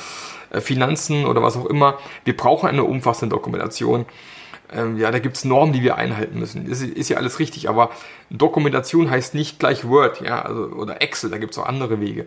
äh, 0.50 0.60
Finanzen 0.60 1.24
oder 1.24 1.42
was 1.42 1.56
auch 1.56 1.66
immer. 1.66 1.98
Wir 2.24 2.36
brauchen 2.36 2.68
eine 2.68 2.82
umfassende 2.82 3.34
Dokumentation. 3.34 4.06
Ähm, 4.72 4.98
ja, 4.98 5.10
da 5.10 5.18
gibt's 5.20 5.44
Normen, 5.44 5.72
die 5.72 5.82
wir 5.82 5.96
einhalten 5.96 6.38
müssen. 6.38 6.68
Das 6.68 6.80
ist, 6.80 6.96
ist 6.96 7.08
ja 7.08 7.16
alles 7.16 7.38
richtig, 7.38 7.68
aber 7.68 7.90
Dokumentation 8.30 9.10
heißt 9.10 9.34
nicht 9.34 9.58
gleich 9.58 9.88
Word, 9.88 10.20
ja, 10.20 10.42
also, 10.42 10.64
oder 10.66 11.02
Excel, 11.02 11.30
da 11.30 11.38
gibt's 11.38 11.58
auch 11.58 11.66
andere 11.66 12.00
Wege. 12.00 12.26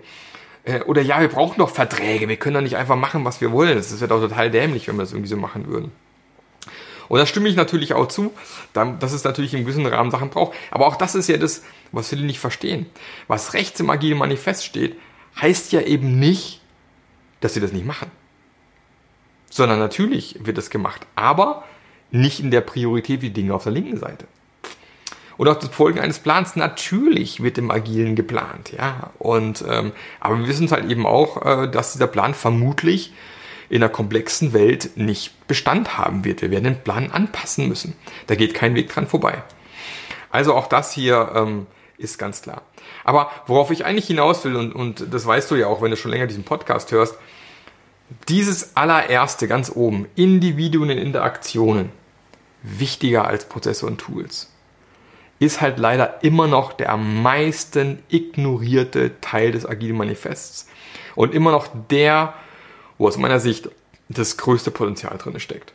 Äh, 0.65 0.82
oder 0.82 1.01
ja, 1.01 1.22
wir 1.22 1.27
brauchen 1.27 1.60
doch 1.60 1.70
Verträge, 1.70 2.29
wir 2.29 2.38
können 2.38 2.55
doch 2.55 2.62
nicht 2.62 2.77
einfach 2.77 2.96
machen, 2.96 3.25
was 3.25 3.41
wir 3.41 3.51
wollen. 3.51 3.75
Das 3.75 4.00
ja 4.00 4.08
doch 4.08 4.22
total 4.22 4.51
dämlich, 4.51 4.88
wenn 4.88 4.96
wir 4.96 5.03
das 5.03 5.12
irgendwie 5.12 5.29
so 5.29 5.38
machen 5.38 5.67
würden. 5.67 5.91
Und 7.10 7.20
da 7.20 7.25
stimme 7.25 7.50
ich 7.50 7.55
natürlich 7.55 7.93
auch 7.93 8.08
zu, 8.08 8.34
dass 8.74 9.12
es 9.12 9.24
natürlich 9.24 9.53
im 9.53 9.62
gewissen 9.62 9.86
Rahmen 9.86 10.10
Sachen 10.10 10.29
braucht. 10.29 10.58
Aber 10.72 10.88
auch 10.88 10.96
das 10.96 11.15
ist 11.15 11.27
ja 11.27 11.38
das, 11.38 11.63
was 11.91 12.10
viele 12.10 12.25
nicht 12.25 12.39
verstehen. 12.39 12.86
Was 13.27 13.53
rechts 13.53 13.79
im 13.79 13.89
agilen 13.89 14.17
Manifest 14.17 14.65
steht, 14.65 14.98
heißt 15.39 15.72
ja 15.74 15.82
eben 15.82 16.17
nicht, 16.20 16.62
dass 17.41 17.53
sie 17.53 17.60
das 17.60 17.74
nicht 17.74 17.86
machen. 17.86 18.10
Sondern 19.50 19.79
natürlich 19.79 20.38
wird 20.43 20.58
es 20.58 20.70
gemacht, 20.70 21.05
aber 21.15 21.65
nicht 22.10 22.39
in 22.39 22.51
der 22.51 22.62
Priorität 22.62 23.22
wie 23.22 23.29
Dinge 23.32 23.53
auf 23.53 23.63
der 23.63 23.74
linken 23.74 23.98
Seite. 23.98 24.27
Und 25.38 25.48
auch 25.48 25.56
das 25.56 25.70
Folgen 25.70 26.00
eines 26.00 26.20
Plans, 26.20 26.56
natürlich 26.56 27.42
wird 27.42 27.58
im 27.58 27.72
Agilen 27.72 28.16
geplant, 28.16 28.72
ja. 28.72 29.12
Und 29.20 29.63
ähm, 29.68 29.92
aber 30.20 30.40
wir 30.40 30.48
wissen 30.48 30.70
halt 30.72 30.90
eben 30.90 31.06
auch, 31.06 31.44
äh, 31.46 31.70
dass 31.70 31.94
dieser 31.94 32.08
Plan 32.08 32.34
vermutlich 32.34 33.13
in 33.70 33.82
einer 33.82 33.92
komplexen 33.92 34.54
Welt 34.54 34.92
nicht 34.96 35.48
Bestand 35.48 35.98
haben 35.98 36.24
wird. 36.25 36.42
Wir 36.42 36.52
werden 36.52 36.66
den 36.66 36.84
Plan 36.84 37.12
anpassen 37.12 37.68
müssen. 37.68 37.96
Da 38.28 38.36
geht 38.36 38.54
kein 38.54 38.75
Weg 38.75 38.90
dran 38.90 39.08
vorbei. 39.08 39.42
Also 40.30 40.54
auch 40.54 40.68
das 40.68 40.92
hier 40.92 41.32
ähm, 41.36 41.66
ist 41.98 42.20
ganz 42.20 42.42
klar. 42.42 42.62
Aber 43.04 43.32
worauf 43.48 43.72
ich 43.72 43.86
eigentlich 43.86 44.08
hinaus 44.08 44.46
will, 44.46 44.56
und, 44.56 44.74
und 44.74 45.12
das 45.12 45.25
weißt 45.25 45.50
du 45.50 45.56
ja 45.56 45.68
auch, 45.68 45.82
wenn 45.82 45.92
du 45.92 45.98
schon 45.98 46.12
länger 46.12 46.28
diesen 46.28 46.44
Podcast 46.44 46.92
hörst, 46.92 47.18
dieses 48.30 48.78
allererste 48.78 49.48
ganz 49.48 49.72
oben, 49.74 50.08
Individuen 50.16 50.92
in 50.92 51.00
Interaktionen, 51.00 51.90
wichtiger 52.62 53.25
als 53.25 53.46
Prozesse 53.46 53.88
und 53.88 53.98
Tools 53.98 54.53
ist 55.44 55.62
halt 55.62 55.78
leider 55.80 56.24
immer 56.24 56.48
noch 56.48 56.74
der 56.74 56.92
am 56.92 57.22
meisten 57.22 58.00
ignorierte 58.10 59.20
Teil 59.22 59.52
des 59.52 59.66
agilen 59.66 59.98
Manifests 59.98 60.68
und 61.16 61.34
immer 61.34 61.52
noch 61.52 61.68
der, 61.90 62.34
wo 62.98 63.08
aus 63.08 63.18
meiner 63.18 63.40
Sicht 63.40 63.70
das 64.10 64.38
größte 64.38 64.72
Potenzial 64.72 65.18
drin 65.18 65.40
steckt. 65.40 65.74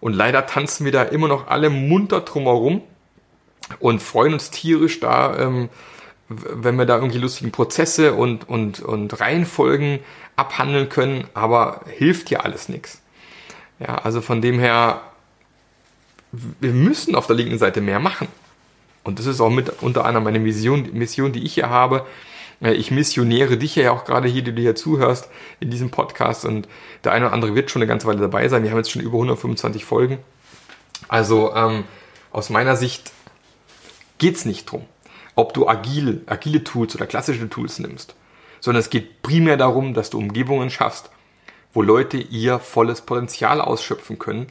Und 0.00 0.14
leider 0.14 0.46
tanzen 0.46 0.84
wir 0.84 0.92
da 0.92 1.02
immer 1.04 1.28
noch 1.28 1.46
alle 1.46 1.70
munter 1.70 2.22
drumherum 2.22 2.82
und 3.78 4.02
freuen 4.02 4.32
uns 4.32 4.50
tierisch 4.50 4.98
da, 5.00 5.38
ähm, 5.38 5.68
wenn 6.28 6.76
wir 6.76 6.86
da 6.86 6.96
irgendwie 6.96 7.18
lustigen 7.18 7.52
Prozesse 7.52 8.14
und, 8.14 8.48
und, 8.48 8.80
und 8.80 9.20
Reihenfolgen 9.20 10.00
abhandeln 10.34 10.88
können, 10.88 11.28
aber 11.34 11.82
hilft 11.86 12.30
hier 12.30 12.44
alles 12.44 12.68
nichts. 12.68 13.02
Ja, 13.78 13.96
also 13.98 14.20
von 14.20 14.40
dem 14.40 14.58
her, 14.58 15.02
wir 16.32 16.72
müssen 16.72 17.14
auf 17.14 17.26
der 17.26 17.36
linken 17.36 17.58
Seite 17.58 17.80
mehr 17.80 18.00
machen. 18.00 18.28
Und 19.04 19.18
das 19.18 19.26
ist 19.26 19.40
auch 19.40 19.50
mit 19.50 19.82
unter 19.82 20.04
anderem 20.04 20.24
meine 20.24 20.38
Mission, 20.38 20.88
Mission, 20.92 21.32
die 21.32 21.44
ich 21.44 21.54
hier 21.54 21.70
habe. 21.70 22.06
Äh, 22.60 22.72
ich 22.74 22.90
missioniere 22.90 23.56
dich 23.56 23.74
ja 23.76 23.90
auch 23.90 24.04
gerade 24.04 24.28
hier, 24.28 24.42
die 24.42 24.54
du 24.54 24.62
hier 24.62 24.74
zuhörst 24.74 25.28
in 25.60 25.70
diesem 25.70 25.90
Podcast 25.90 26.44
und 26.44 26.68
der 27.04 27.12
eine 27.12 27.26
oder 27.26 27.34
andere 27.34 27.54
wird 27.54 27.70
schon 27.70 27.82
eine 27.82 27.88
ganze 27.88 28.06
Weile 28.06 28.20
dabei 28.20 28.48
sein. 28.48 28.62
Wir 28.62 28.70
haben 28.70 28.78
jetzt 28.78 28.90
schon 28.90 29.02
über 29.02 29.14
125 29.14 29.84
Folgen. 29.84 30.18
Also 31.08 31.54
ähm, 31.54 31.84
aus 32.30 32.48
meiner 32.48 32.76
Sicht 32.76 33.12
geht 34.18 34.36
es 34.36 34.44
nicht 34.44 34.70
drum, 34.70 34.84
ob 35.34 35.52
du 35.52 35.68
agile, 35.68 36.20
agile 36.26 36.62
Tools 36.62 36.94
oder 36.94 37.06
klassische 37.06 37.48
Tools 37.48 37.78
nimmst, 37.78 38.14
sondern 38.60 38.80
es 38.80 38.90
geht 38.90 39.22
primär 39.22 39.56
darum, 39.56 39.94
dass 39.94 40.10
du 40.10 40.18
Umgebungen 40.18 40.70
schaffst, 40.70 41.10
wo 41.72 41.82
Leute 41.82 42.18
ihr 42.18 42.58
volles 42.58 43.00
Potenzial 43.00 43.60
ausschöpfen 43.60 44.18
können. 44.18 44.46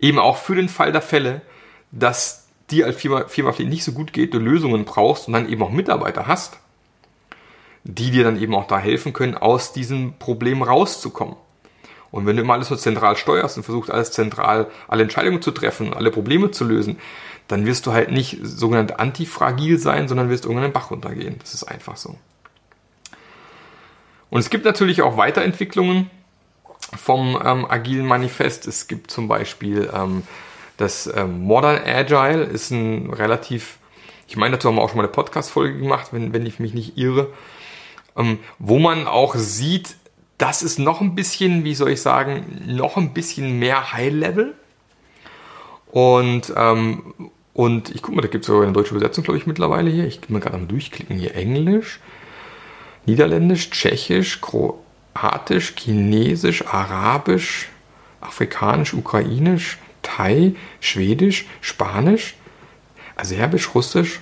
Eben 0.00 0.18
auch 0.18 0.38
für 0.38 0.54
den 0.54 0.70
Fall 0.70 0.92
der 0.92 1.02
Fälle, 1.02 1.42
dass 1.90 2.48
dir 2.70 2.86
als 2.86 2.96
Firma, 2.96 3.26
Firma 3.28 3.52
vielleicht 3.52 3.70
nicht 3.70 3.84
so 3.84 3.92
gut 3.92 4.12
geht, 4.12 4.34
du 4.34 4.38
Lösungen 4.38 4.84
brauchst 4.84 5.26
und 5.26 5.34
dann 5.34 5.48
eben 5.48 5.62
auch 5.62 5.70
Mitarbeiter 5.70 6.26
hast, 6.26 6.58
die 7.84 8.10
dir 8.10 8.24
dann 8.24 8.40
eben 8.40 8.54
auch 8.54 8.66
da 8.66 8.78
helfen 8.78 9.12
können, 9.12 9.36
aus 9.36 9.72
diesem 9.72 10.14
Problem 10.18 10.62
rauszukommen. 10.62 11.36
Und 12.10 12.26
wenn 12.26 12.36
du 12.36 12.42
immer 12.42 12.54
alles 12.54 12.70
nur 12.70 12.78
zentral 12.78 13.16
steuerst 13.16 13.56
und 13.56 13.62
versuchst 13.62 13.90
alles 13.90 14.10
zentral, 14.10 14.66
alle 14.88 15.02
Entscheidungen 15.02 15.42
zu 15.42 15.52
treffen, 15.52 15.94
alle 15.94 16.10
Probleme 16.10 16.50
zu 16.50 16.64
lösen, 16.64 16.98
dann 17.46 17.66
wirst 17.66 17.86
du 17.86 17.92
halt 17.92 18.10
nicht 18.10 18.38
sogenannt 18.42 18.98
antifragil 18.98 19.78
sein, 19.78 20.08
sondern 20.08 20.28
wirst 20.28 20.44
irgendwann 20.44 20.68
den 20.68 20.72
Bach 20.72 20.90
runtergehen. 20.90 21.36
Das 21.40 21.54
ist 21.54 21.64
einfach 21.64 21.96
so. 21.96 22.16
Und 24.30 24.40
es 24.40 24.50
gibt 24.50 24.64
natürlich 24.64 25.02
auch 25.02 25.16
Weiterentwicklungen 25.16 26.10
vom 26.96 27.40
ähm, 27.44 27.66
agilen 27.68 28.06
Manifest. 28.06 28.66
Es 28.66 28.86
gibt 28.86 29.10
zum 29.10 29.28
Beispiel 29.28 29.90
ähm, 29.92 30.22
das 30.80 31.10
ähm, 31.14 31.42
Modern 31.42 31.80
Agile 31.84 32.42
ist 32.44 32.70
ein 32.70 33.12
relativ, 33.12 33.78
ich 34.26 34.36
meine, 34.36 34.56
dazu 34.56 34.68
haben 34.68 34.76
wir 34.76 34.82
auch 34.82 34.88
schon 34.88 34.96
mal 34.96 35.04
eine 35.04 35.12
Podcast-Folge 35.12 35.78
gemacht, 35.78 36.08
wenn, 36.12 36.32
wenn 36.32 36.46
ich 36.46 36.58
mich 36.58 36.72
nicht 36.72 36.96
irre, 36.96 37.28
ähm, 38.16 38.38
wo 38.58 38.78
man 38.78 39.06
auch 39.06 39.34
sieht, 39.34 39.96
das 40.38 40.62
ist 40.62 40.78
noch 40.78 41.02
ein 41.02 41.14
bisschen, 41.14 41.64
wie 41.64 41.74
soll 41.74 41.90
ich 41.90 42.00
sagen, 42.00 42.62
noch 42.66 42.96
ein 42.96 43.12
bisschen 43.12 43.58
mehr 43.58 43.92
High-Level. 43.92 44.54
Und, 45.90 46.52
ähm, 46.56 47.14
und 47.52 47.94
ich 47.94 48.00
gucke 48.00 48.16
mal, 48.16 48.22
da 48.22 48.28
gibt 48.28 48.44
es 48.44 48.46
sogar 48.46 48.62
eine 48.62 48.72
deutsche 48.72 48.94
Übersetzung, 48.94 49.22
glaube 49.22 49.36
ich, 49.36 49.46
mittlerweile 49.46 49.90
hier. 49.90 50.06
Ich 50.06 50.22
kann 50.22 50.32
mal 50.32 50.40
gerade 50.40 50.56
mal 50.56 50.66
durchklicken. 50.66 51.18
Hier 51.18 51.34
Englisch, 51.34 52.00
Niederländisch, 53.04 53.68
Tschechisch, 53.68 54.40
Kroatisch, 54.40 55.74
Chinesisch, 55.76 56.64
Arabisch, 56.66 57.68
Afrikanisch, 58.22 58.94
Ukrainisch, 58.94 59.78
Thai, 60.02 60.54
Schwedisch, 60.80 61.46
Spanisch, 61.60 62.36
Serbisch, 63.22 63.74
Russisch, 63.74 64.20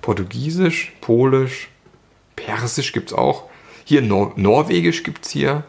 Portugiesisch, 0.00 0.92
Polisch, 1.00 1.68
Persisch 2.36 2.92
gibt 2.92 3.10
es 3.10 3.16
auch. 3.16 3.44
Hier 3.84 4.02
Nor 4.02 4.32
Norwegisch 4.36 5.02
gibt 5.02 5.24
es 5.26 5.32
hier. 5.32 5.64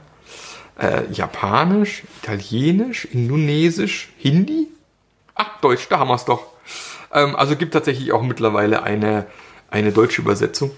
Äh, 0.80 1.04
Japanisch, 1.12 2.04
Italienisch, 2.22 3.06
Indonesisch, 3.06 4.10
Hindi. 4.18 4.68
Ach, 5.36 5.60
Deutsch, 5.62 5.88
da 5.90 6.00
haben 6.00 6.10
wir 6.10 6.16
es 6.16 6.26
doch. 6.26 6.48
Ähm, 7.14 7.36
also 7.36 7.56
gibt 7.56 7.74
tatsächlich 7.74 8.12
auch 8.12 8.24
mittlerweile 8.24 8.84
eine, 8.84 9.26
eine 9.70 9.92
deutsche 9.92 10.22
Übersetzung. 10.22 10.72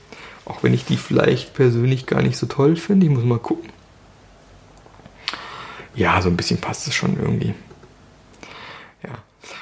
Auch 0.45 0.63
wenn 0.63 0.73
ich 0.73 0.85
die 0.85 0.97
vielleicht 0.97 1.53
persönlich 1.53 2.05
gar 2.05 2.21
nicht 2.21 2.37
so 2.37 2.45
toll 2.45 2.75
finde. 2.75 3.05
Ich 3.05 3.11
muss 3.11 3.23
mal 3.23 3.39
gucken. 3.39 3.69
Ja, 5.95 6.21
so 6.21 6.29
ein 6.29 6.37
bisschen 6.37 6.61
passt 6.61 6.87
es 6.87 6.93
schon 6.93 7.17
irgendwie. 7.19 7.53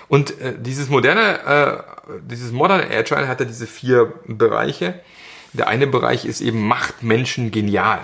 Und 0.07 0.39
äh, 0.39 0.53
dieses 0.57 0.89
moderne, 0.89 1.39
äh, 1.45 2.19
dieses 2.21 2.51
moderne 2.51 2.89
Agile 2.89 3.27
hat 3.27 3.39
ja 3.39 3.45
diese 3.45 3.67
vier 3.67 4.13
Bereiche. 4.27 4.99
Der 5.53 5.67
eine 5.67 5.87
Bereich 5.87 6.25
ist 6.25 6.41
eben 6.41 6.67
macht 6.67 7.01
Menschen 7.01 7.51
genial. 7.51 7.99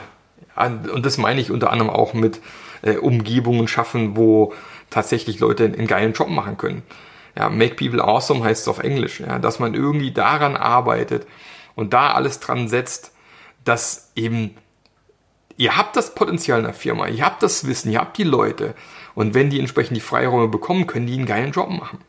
Und 0.56 1.06
das 1.06 1.18
meine 1.18 1.42
ich 1.42 1.52
unter 1.52 1.72
anderem 1.72 1.90
auch 1.90 2.14
mit 2.14 2.42
äh, 2.82 2.98
Umgebungen 2.98 3.68
schaffen, 3.68 4.16
wo 4.16 4.54
tatsächlich 4.90 5.40
Leute 5.40 5.66
einen 5.66 5.88
geilen 5.88 6.14
Job 6.14 6.30
machen 6.30 6.58
können. 6.58 6.84
Ja, 7.38 7.50
make 7.50 7.76
people 7.76 8.04
awesome 8.04 8.44
heißt 8.44 8.64
es 8.64 8.68
auf 8.68 8.80
Englisch. 8.80 9.20
Ja, 9.22 9.40
dass 9.40 9.60
man 9.60 9.74
irgendwie 9.74 10.12
daran 10.12 10.58
arbeitet 10.58 11.28
und 11.76 11.94
da 11.94 12.12
alles 12.12 12.40
dran 12.40 12.68
setzt, 12.68 13.14
dass 13.64 14.12
eben 14.16 14.56
ihr 15.58 15.78
habt 15.78 15.96
das 15.96 16.16
Potenzial 16.16 16.60
in 16.60 16.66
der 16.66 16.74
Firma, 16.74 17.08
ihr 17.08 17.26
habt 17.26 17.44
das 17.44 17.68
Wissen, 17.68 17.92
ihr 17.92 18.00
habt 18.00 18.18
die 18.18 18.24
Leute 18.24 18.74
und 19.16 19.34
wenn 19.34 19.50
die 19.50 19.60
entsprechend 19.60 19.98
die 19.98 20.02
Freiräume 20.02 20.48
bekommen, 20.48 20.88
können 20.88 21.08
die 21.08 21.14
einen 21.14 21.26
geilen 21.26 21.52
Job 21.52 21.70
machen. 21.70 22.00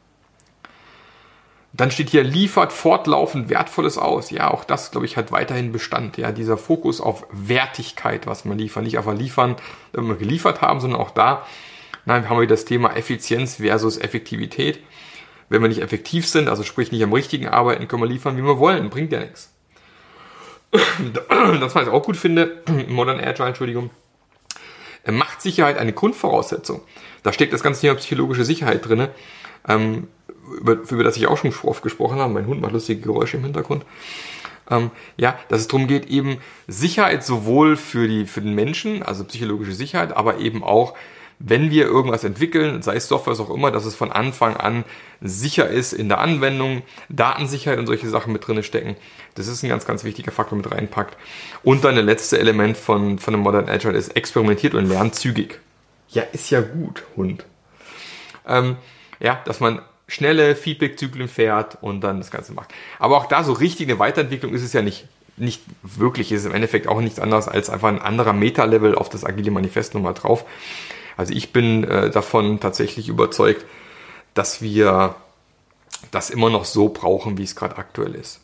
Dann 1.75 1.91
steht 1.91 2.11
hier, 2.11 2.23
liefert 2.23 2.73
fortlaufend 2.73 3.49
Wertvolles 3.49 3.97
aus. 3.97 4.31
Ja, 4.31 4.51
auch 4.51 4.65
das, 4.65 4.91
glaube 4.91 5.07
ich, 5.07 5.17
hat 5.17 5.33
weiterhin 5.33 5.73
Bestand. 5.73 6.19
Ja, 6.19 6.31
dieser 6.31 6.59
Fokus 6.59 7.01
auf 7.01 7.27
Wertigkeit, 7.33 8.27
was 8.27 8.45
man 8.45 8.59
liefert. 8.59 8.83
Nicht 8.83 8.99
einfach 8.99 9.15
liefern, 9.15 9.57
wenn 9.93 10.07
wir 10.07 10.17
geliefert 10.17 10.61
haben, 10.61 10.81
sondern 10.81 11.01
auch 11.01 11.11
da 11.11 11.47
nein, 12.05 12.29
haben 12.29 12.41
wir 12.41 12.47
das 12.47 12.65
Thema 12.65 12.97
Effizienz 12.97 13.57
versus 13.57 13.99
Effektivität. 13.99 14.81
Wenn 15.49 15.63
wir 15.63 15.69
nicht 15.69 15.83
effektiv 15.83 16.27
sind, 16.27 16.49
also 16.49 16.63
sprich 16.63 16.93
nicht 16.93 17.03
am 17.03 17.13
richtigen 17.13 17.49
arbeiten, 17.49 17.89
können 17.89 18.03
wir 18.03 18.09
liefern, 18.09 18.37
wie 18.37 18.45
wir 18.45 18.59
wollen. 18.59 18.91
Bringt 18.91 19.13
ja 19.13 19.21
nichts. 19.21 19.53
Das, 21.61 21.75
was 21.75 21.87
ich 21.87 21.93
auch 21.93 22.03
gut 22.03 22.17
finde, 22.17 22.63
Modern 22.89 23.21
Agile, 23.21 23.49
Entschuldigung, 23.49 23.91
macht 25.11 25.43
Sicherheit 25.43 25.79
eine 25.79 25.93
Grundvoraussetzung. 25.93 26.81
Da 27.23 27.33
steckt 27.33 27.53
das 27.53 27.63
ganze 27.63 27.81
Thema 27.81 27.95
psychologische 27.97 28.45
Sicherheit 28.45 28.87
drin, 28.87 29.09
ähm, 29.69 30.09
über, 30.61 30.73
über 30.73 31.05
das 31.05 31.17
ich 31.17 31.27
auch 31.27 31.37
schon 31.37 31.53
oft 31.65 31.83
gesprochen 31.83 32.19
habe. 32.19 32.33
Mein 32.33 32.47
Hund 32.47 32.61
macht 32.61 32.73
lustige 32.73 33.01
Geräusche 33.01 33.37
im 33.37 33.45
Hintergrund. 33.45 33.85
ähm, 34.71 34.91
ja, 35.17 35.39
dass 35.49 35.61
es 35.61 35.69
darum 35.69 35.87
geht, 35.87 36.07
eben 36.07 36.39
Sicherheit 36.69 37.25
sowohl 37.25 37.77
für, 37.77 38.09
die, 38.09 38.27
für 38.27 38.41
den 38.41 38.55
Menschen, 38.55 39.03
also 39.03 39.25
psychologische 39.25 39.73
Sicherheit, 39.73 40.17
aber 40.17 40.39
eben 40.39 40.63
auch, 40.63 40.95
wenn 41.45 41.71
wir 41.71 41.87
irgendwas 41.87 42.23
entwickeln, 42.23 42.83
sei 42.83 42.95
es 42.97 43.09
Software, 43.09 43.33
was 43.33 43.41
auch 43.41 43.51
immer, 43.51 43.73
dass 43.73 43.85
es 43.85 43.97
von 43.97 44.13
Anfang 44.13 44.57
an 44.57 44.85
sicher 45.21 45.69
ist 45.69 45.93
in 45.93 46.09
der 46.09 46.19
Anwendung, 46.19 46.83
Datensicherheit 47.09 47.79
und 47.81 47.87
solche 47.87 48.09
Sachen 48.09 48.33
mit 48.33 48.47
drin 48.47 48.63
stecken. 48.63 48.97
Das 49.35 49.49
ist 49.49 49.63
ein 49.63 49.69
ganz, 49.69 49.85
ganz 49.85 50.05
wichtiger 50.05 50.31
Faktor 50.31 50.57
mit 50.57 50.71
reinpackt. 50.71 51.17
Und 51.65 51.85
dann 51.85 51.97
der 51.97 52.05
letzte 52.05 52.39
Element 52.39 52.77
von, 52.77 53.19
von 53.19 53.33
dem 53.33 53.41
Modern 53.41 53.69
Agile 53.69 53.95
ist 53.95 54.17
experimentiert 54.17 54.75
und 54.75 54.87
lernt 54.87 55.17
zügig. 55.17 55.59
Ja, 56.11 56.23
ist 56.33 56.51
ja 56.51 56.61
gut, 56.61 57.03
Hund. 57.17 57.45
Ähm, 58.47 58.77
ja, 59.19 59.41
dass 59.45 59.59
man 59.59 59.83
schnelle 60.07 60.55
Feedback-Zyklen 60.55 61.29
fährt 61.29 61.79
und 61.81 62.03
dann 62.03 62.19
das 62.19 62.31
Ganze 62.31 62.53
macht. 62.53 62.71
Aber 63.01 63.17
auch 63.17 63.27
da 63.27 63.43
so 63.43 63.53
richtig 63.53 63.89
eine 63.89 63.99
Weiterentwicklung 63.99 64.55
ist 64.55 64.63
es 64.63 64.73
ja 64.73 64.83
nicht, 64.83 65.09
nicht 65.37 65.63
wirklich. 65.83 66.31
Ist 66.31 66.47
im 66.47 66.55
Endeffekt 66.55 66.87
auch 66.87 67.01
nichts 67.01 67.19
anderes 67.19 67.49
als 67.49 67.69
einfach 67.69 67.89
ein 67.89 68.01
anderer 68.01 68.33
Meta-Level 68.33 68.95
auf 68.95 69.09
das 69.09 69.25
Agile 69.25 69.51
Manifest 69.51 69.95
nochmal 69.95 70.15
drauf. 70.15 70.45
Also 71.16 71.33
ich 71.33 71.52
bin 71.52 71.85
äh, 71.85 72.11
davon 72.11 72.61
tatsächlich 72.61 73.09
überzeugt, 73.09 73.64
dass 74.35 74.62
wir 74.62 75.14
das 76.11 76.31
immer 76.31 76.50
noch 76.50 76.64
so 76.64 76.88
brauchen, 76.88 77.38
wie 77.38 77.45
es 77.45 77.57
gerade 77.57 77.76
aktuell 77.76 78.14
ist. 78.14 78.40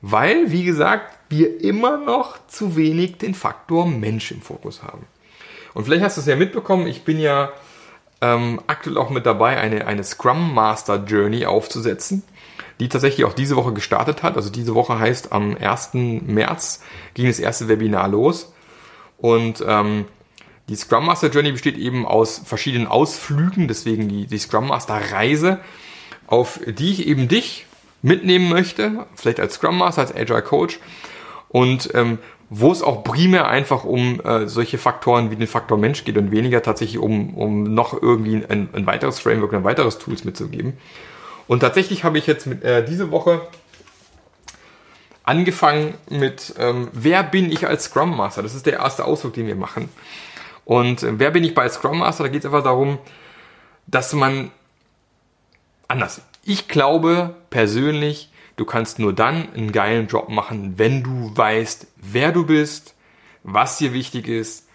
Weil, 0.00 0.50
wie 0.50 0.64
gesagt, 0.64 1.16
wir 1.28 1.60
immer 1.62 1.96
noch 1.96 2.38
zu 2.46 2.76
wenig 2.76 3.18
den 3.18 3.34
Faktor 3.34 3.86
Mensch 3.86 4.30
im 4.30 4.42
Fokus 4.42 4.82
haben. 4.82 5.06
Und 5.72 5.84
vielleicht 5.84 6.04
hast 6.04 6.16
du 6.16 6.20
es 6.20 6.26
ja 6.26 6.36
mitbekommen, 6.36 6.86
ich 6.86 7.04
bin 7.04 7.18
ja 7.18 7.52
ähm, 8.20 8.60
aktuell 8.66 8.96
auch 8.96 9.10
mit 9.10 9.26
dabei, 9.26 9.56
eine, 9.56 9.86
eine 9.86 10.04
Scrum 10.04 10.54
Master 10.54 11.04
Journey 11.04 11.46
aufzusetzen, 11.46 12.22
die 12.80 12.88
tatsächlich 12.88 13.24
auch 13.24 13.32
diese 13.32 13.56
Woche 13.56 13.72
gestartet 13.72 14.22
hat. 14.22 14.36
Also 14.36 14.50
diese 14.50 14.74
Woche 14.74 14.98
heißt, 14.98 15.32
am 15.32 15.56
1. 15.56 15.90
März 15.94 16.82
ging 17.14 17.26
das 17.26 17.40
erste 17.40 17.68
Webinar 17.68 18.08
los. 18.08 18.52
Und 19.18 19.64
ähm, 19.66 20.06
die 20.68 20.76
Scrum 20.76 21.06
Master 21.06 21.28
Journey 21.28 21.52
besteht 21.52 21.76
eben 21.76 22.06
aus 22.06 22.40
verschiedenen 22.44 22.86
Ausflügen, 22.86 23.68
deswegen 23.68 24.08
die, 24.08 24.26
die 24.26 24.38
Scrum 24.38 24.68
Master 24.68 25.00
Reise, 25.12 25.60
auf 26.26 26.60
die 26.66 26.92
ich 26.92 27.06
eben 27.06 27.28
dich 27.28 27.66
mitnehmen 28.02 28.48
möchte, 28.48 29.06
vielleicht 29.14 29.40
als 29.40 29.54
Scrum 29.54 29.78
Master, 29.78 30.02
als 30.02 30.14
Agile 30.14 30.42
Coach. 30.42 30.78
Und 31.48 31.90
ähm, 31.94 32.18
wo 32.50 32.70
es 32.70 32.82
auch 32.82 33.04
primär 33.04 33.48
einfach 33.48 33.84
um 33.84 34.20
äh, 34.20 34.46
solche 34.46 34.78
Faktoren 34.78 35.30
wie 35.30 35.36
den 35.36 35.46
Faktor 35.46 35.78
Mensch 35.78 36.04
geht 36.04 36.16
und 36.16 36.30
weniger 36.30 36.62
tatsächlich 36.62 36.98
um, 36.98 37.34
um 37.34 37.62
noch 37.62 38.00
irgendwie 38.00 38.44
ein, 38.48 38.68
ein 38.72 38.86
weiteres 38.86 39.18
Framework, 39.18 39.54
ein 39.54 39.64
weiteres 39.64 39.98
Tools 39.98 40.24
mitzugeben. 40.24 40.74
Und 41.46 41.60
tatsächlich 41.60 42.04
habe 42.04 42.18
ich 42.18 42.26
jetzt 42.26 42.46
mit, 42.46 42.62
äh, 42.62 42.84
diese 42.84 43.10
Woche 43.10 43.40
angefangen 45.24 45.94
mit, 46.10 46.54
ähm, 46.58 46.88
wer 46.92 47.22
bin 47.22 47.50
ich 47.50 47.66
als 47.66 47.84
Scrum 47.84 48.16
Master? 48.16 48.42
Das 48.42 48.54
ist 48.54 48.66
der 48.66 48.74
erste 48.74 49.04
Ausdruck, 49.04 49.34
den 49.34 49.46
wir 49.46 49.56
machen. 49.56 49.88
Und 50.64 51.02
äh, 51.02 51.18
wer 51.18 51.30
bin 51.30 51.44
ich 51.44 51.54
bei 51.54 51.68
Scrum 51.68 51.98
Master? 51.98 52.24
Da 52.24 52.28
geht 52.28 52.40
es 52.40 52.46
einfach 52.46 52.64
darum, 52.64 52.98
dass 53.86 54.12
man 54.12 54.50
anders. 55.88 56.22
Ich 56.44 56.68
glaube 56.68 57.34
persönlich, 57.50 58.30
Du 58.56 58.64
kannst 58.64 58.98
nur 59.00 59.12
dann 59.12 59.52
einen 59.52 59.72
geilen 59.72 60.06
Job 60.06 60.28
machen, 60.28 60.74
wenn 60.76 61.02
du 61.02 61.32
weißt, 61.34 61.88
wer 61.96 62.30
du 62.30 62.46
bist, 62.46 62.94
was 63.42 63.78
dir 63.78 63.92
wichtig 63.92 64.28
ist, 64.28 64.68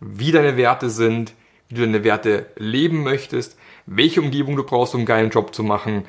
wie 0.00 0.32
deine 0.32 0.56
Werte 0.56 0.90
sind, 0.90 1.32
wie 1.68 1.76
du 1.76 1.80
deine 1.80 2.04
Werte 2.04 2.46
leben 2.56 3.02
möchtest, 3.02 3.56
welche 3.86 4.20
Umgebung 4.20 4.56
du 4.56 4.64
brauchst, 4.64 4.94
um 4.94 5.00
einen 5.00 5.06
geilen 5.06 5.30
Job 5.30 5.54
zu 5.54 5.62
machen. 5.62 6.04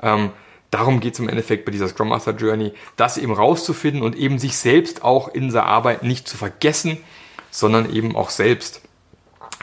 Ähm, 0.00 0.30
darum 0.70 1.00
geht 1.00 1.14
es 1.14 1.20
im 1.20 1.28
Endeffekt 1.28 1.64
bei 1.64 1.72
dieser 1.72 1.88
Scrum 1.88 2.10
Master 2.10 2.36
Journey, 2.36 2.72
das 2.94 3.18
eben 3.18 3.32
rauszufinden 3.32 4.02
und 4.02 4.14
eben 4.14 4.38
sich 4.38 4.56
selbst 4.56 5.02
auch 5.02 5.26
in 5.28 5.50
der 5.50 5.66
Arbeit 5.66 6.04
nicht 6.04 6.28
zu 6.28 6.36
vergessen, 6.36 6.98
sondern 7.50 7.92
eben 7.92 8.16
auch 8.16 8.30
selbst 8.30 8.82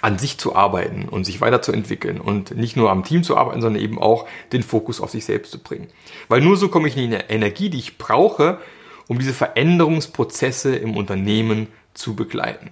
an 0.01 0.19
sich 0.19 0.37
zu 0.37 0.55
arbeiten 0.55 1.07
und 1.09 1.23
sich 1.23 1.41
weiterzuentwickeln 1.41 2.19
und 2.19 2.55
nicht 2.55 2.75
nur 2.75 2.91
am 2.91 3.03
Team 3.03 3.23
zu 3.23 3.37
arbeiten, 3.37 3.61
sondern 3.61 3.81
eben 3.81 3.99
auch 3.99 4.27
den 4.51 4.61
Fokus 4.61 5.01
auf 5.01 5.09
sich 5.11 5.25
selbst 5.25 5.51
zu 5.51 5.59
bringen. 5.59 5.87
Weil 6.27 6.41
nur 6.41 6.57
so 6.57 6.69
komme 6.69 6.87
ich 6.87 6.97
in 6.97 7.11
die 7.11 7.17
Energie, 7.17 7.69
die 7.69 7.79
ich 7.79 7.97
brauche, 7.97 8.59
um 9.07 9.19
diese 9.19 9.33
Veränderungsprozesse 9.33 10.75
im 10.75 10.95
Unternehmen 10.97 11.67
zu 11.93 12.15
begleiten. 12.15 12.71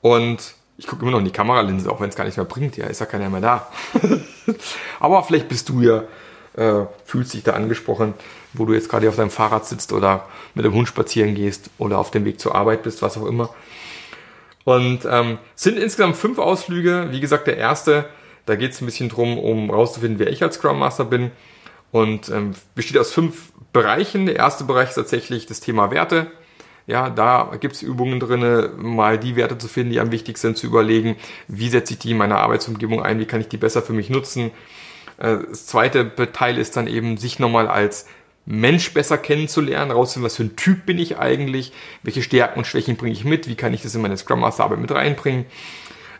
Und 0.00 0.54
ich 0.76 0.86
gucke 0.86 1.02
immer 1.02 1.10
noch 1.10 1.18
in 1.18 1.24
die 1.24 1.32
Kameralinse, 1.32 1.90
auch 1.90 2.00
wenn 2.00 2.08
es 2.08 2.16
gar 2.16 2.24
nicht 2.24 2.36
mehr 2.36 2.46
bringt. 2.46 2.76
Ja, 2.76 2.86
ist 2.86 3.00
ja 3.00 3.06
keiner 3.06 3.28
mehr 3.28 3.40
da. 3.40 3.68
Aber 5.00 5.22
vielleicht 5.24 5.48
bist 5.48 5.68
du 5.68 5.80
ja, 5.80 6.04
äh, 6.56 6.86
fühlst 7.04 7.34
dich 7.34 7.42
da 7.42 7.52
angesprochen, 7.52 8.14
wo 8.54 8.64
du 8.64 8.74
jetzt 8.74 8.88
gerade 8.88 9.08
auf 9.08 9.16
deinem 9.16 9.30
Fahrrad 9.30 9.66
sitzt 9.66 9.92
oder 9.92 10.26
mit 10.54 10.64
dem 10.64 10.72
Hund 10.72 10.88
spazieren 10.88 11.34
gehst 11.34 11.70
oder 11.78 11.98
auf 11.98 12.10
dem 12.10 12.24
Weg 12.24 12.40
zur 12.40 12.54
Arbeit 12.54 12.84
bist, 12.84 13.02
was 13.02 13.18
auch 13.18 13.26
immer. 13.26 13.50
Und 14.68 15.08
ähm, 15.10 15.38
sind 15.54 15.78
insgesamt 15.78 16.18
fünf 16.18 16.38
Ausflüge. 16.38 17.06
Wie 17.10 17.20
gesagt, 17.20 17.46
der 17.46 17.56
erste, 17.56 18.04
da 18.44 18.54
geht 18.54 18.72
es 18.72 18.82
ein 18.82 18.84
bisschen 18.84 19.08
drum, 19.08 19.38
um 19.38 19.70
rauszufinden, 19.70 20.18
wer 20.18 20.28
ich 20.28 20.42
als 20.42 20.56
Scrum 20.56 20.78
Master 20.78 21.06
bin. 21.06 21.30
Und 21.90 22.28
ähm, 22.28 22.50
besteht 22.74 22.98
aus 22.98 23.10
fünf 23.10 23.50
Bereichen. 23.72 24.26
Der 24.26 24.36
erste 24.36 24.64
Bereich 24.64 24.90
ist 24.90 24.96
tatsächlich 24.96 25.46
das 25.46 25.60
Thema 25.60 25.90
Werte. 25.90 26.26
Ja, 26.86 27.08
da 27.08 27.56
gibt 27.58 27.76
es 27.76 27.82
Übungen 27.82 28.20
drin, 28.20 28.68
mal 28.76 29.16
die 29.16 29.36
Werte 29.36 29.56
zu 29.56 29.68
finden, 29.68 29.92
die 29.92 30.00
am 30.00 30.12
wichtigsten 30.12 30.48
sind, 30.48 30.58
zu 30.58 30.66
überlegen, 30.66 31.16
wie 31.46 31.70
setze 31.70 31.94
ich 31.94 32.00
die 32.00 32.10
in 32.10 32.18
meiner 32.18 32.36
Arbeitsumgebung 32.36 33.02
ein, 33.02 33.20
wie 33.20 33.24
kann 33.24 33.40
ich 33.40 33.48
die 33.48 33.56
besser 33.56 33.80
für 33.80 33.94
mich 33.94 34.10
nutzen. 34.10 34.50
Äh, 35.16 35.38
das 35.48 35.64
zweite 35.64 36.14
Teil 36.34 36.58
ist 36.58 36.76
dann 36.76 36.88
eben, 36.88 37.16
sich 37.16 37.38
nochmal 37.38 37.68
als 37.68 38.06
Mensch 38.50 38.94
besser 38.94 39.18
kennenzulernen, 39.18 39.90
rauszufinden, 39.90 40.24
was 40.24 40.36
für 40.36 40.44
ein 40.44 40.56
Typ 40.56 40.86
bin 40.86 40.98
ich 40.98 41.18
eigentlich, 41.18 41.72
welche 42.02 42.22
Stärken 42.22 42.60
und 42.60 42.64
Schwächen 42.64 42.96
bringe 42.96 43.12
ich 43.12 43.24
mit, 43.24 43.46
wie 43.46 43.56
kann 43.56 43.74
ich 43.74 43.82
das 43.82 43.94
in 43.94 44.00
meine 44.00 44.16
Scrum 44.16 44.40
Master 44.40 44.64
Arbeit 44.64 44.78
mit 44.78 44.90
reinbringen. 44.90 45.44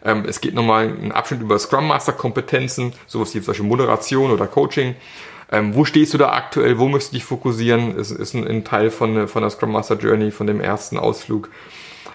Ähm, 0.05 0.27
es 0.29 0.43
geht 0.43 0.53
nochmal 0.53 0.89
ein 0.89 1.11
Abschnitt 1.11 1.41
über 1.41 1.59
Scrum 1.59 1.89
Master 1.89 2.13
Kompetenzen, 2.13 2.93
sowas 3.07 3.35
wie 3.35 3.41
zum 3.41 3.47
Beispiel 3.47 3.67
Moderation 3.67 4.31
oder 4.31 4.47
Coaching. 4.47 4.95
Ähm, 5.51 5.75
wo 5.75 5.87
stehst 5.87 6.13
du 6.13 6.19
da 6.19 6.33
aktuell? 6.35 6.79
Wo 6.79 6.89
möchtest 6.89 7.13
du 7.13 7.17
dich 7.17 7.25
fokussieren? 7.25 7.97
Das 7.97 8.11
ist 8.11 8.35
ein, 8.35 8.47
ein 8.47 8.63
Teil 8.63 8.91
von, 8.91 9.27
von 9.27 9.41
der 9.41 9.51
Scrum 9.51 9.73
Master 9.73 9.97
Journey, 9.97 10.31
von 10.31 10.47
dem 10.47 10.61
ersten 10.61 10.99
Ausflug. 10.99 11.49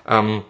Ähm, 0.08 0.44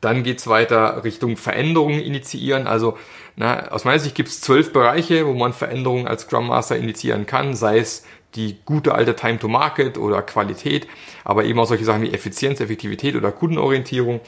dann 0.00 0.22
geht's 0.22 0.46
weiter 0.46 1.02
Richtung 1.02 1.36
Veränderungen 1.36 2.00
initiieren. 2.00 2.68
Also 2.68 2.96
na, 3.34 3.68
aus 3.68 3.84
meiner 3.84 3.98
Sicht 3.98 4.14
gibt 4.14 4.28
es 4.28 4.40
zwölf 4.40 4.72
Bereiche, 4.72 5.26
wo 5.26 5.34
man 5.34 5.52
Veränderungen 5.52 6.06
als 6.06 6.22
Scrum 6.22 6.46
Master 6.46 6.76
initiieren 6.76 7.26
kann, 7.26 7.56
sei 7.56 7.78
es 7.78 8.04
die 8.34 8.58
gute 8.64 8.94
alte 8.94 9.16
Time 9.16 9.38
to 9.38 9.48
Market 9.48 9.98
oder 9.98 10.22
Qualität, 10.22 10.86
aber 11.24 11.44
eben 11.44 11.58
auch 11.58 11.66
solche 11.66 11.84
Sachen 11.84 12.02
wie 12.02 12.12
Effizienz, 12.12 12.60
Effektivität 12.60 13.16
oder 13.16 13.32
Kundenorientierung. 13.32 14.20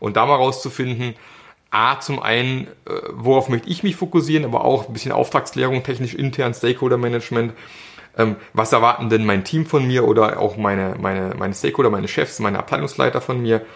Und 0.00 0.16
da 0.16 0.26
mal 0.26 0.36
rauszufinden, 0.36 1.14
A, 1.70 2.00
zum 2.00 2.22
einen, 2.22 2.66
äh, 2.86 2.92
worauf 3.12 3.48
möchte 3.48 3.68
ich 3.68 3.82
mich 3.82 3.96
fokussieren, 3.96 4.44
aber 4.44 4.64
auch 4.64 4.88
ein 4.88 4.92
bisschen 4.92 5.12
Auftragsklärung, 5.12 5.82
technisch 5.82 6.14
intern, 6.14 6.54
Stakeholder 6.54 6.96
Management. 6.96 7.52
Ähm, 8.16 8.36
was 8.54 8.72
erwarten 8.72 9.10
denn 9.10 9.26
mein 9.26 9.44
Team 9.44 9.66
von 9.66 9.86
mir 9.86 10.08
oder 10.08 10.40
auch 10.40 10.56
meine, 10.56 10.96
meine, 10.98 11.34
meine 11.38 11.54
Stakeholder, 11.54 11.90
meine 11.90 12.08
Chefs, 12.08 12.38
meine 12.38 12.58
Abteilungsleiter 12.58 13.20
von 13.20 13.40
mir, 13.42 13.66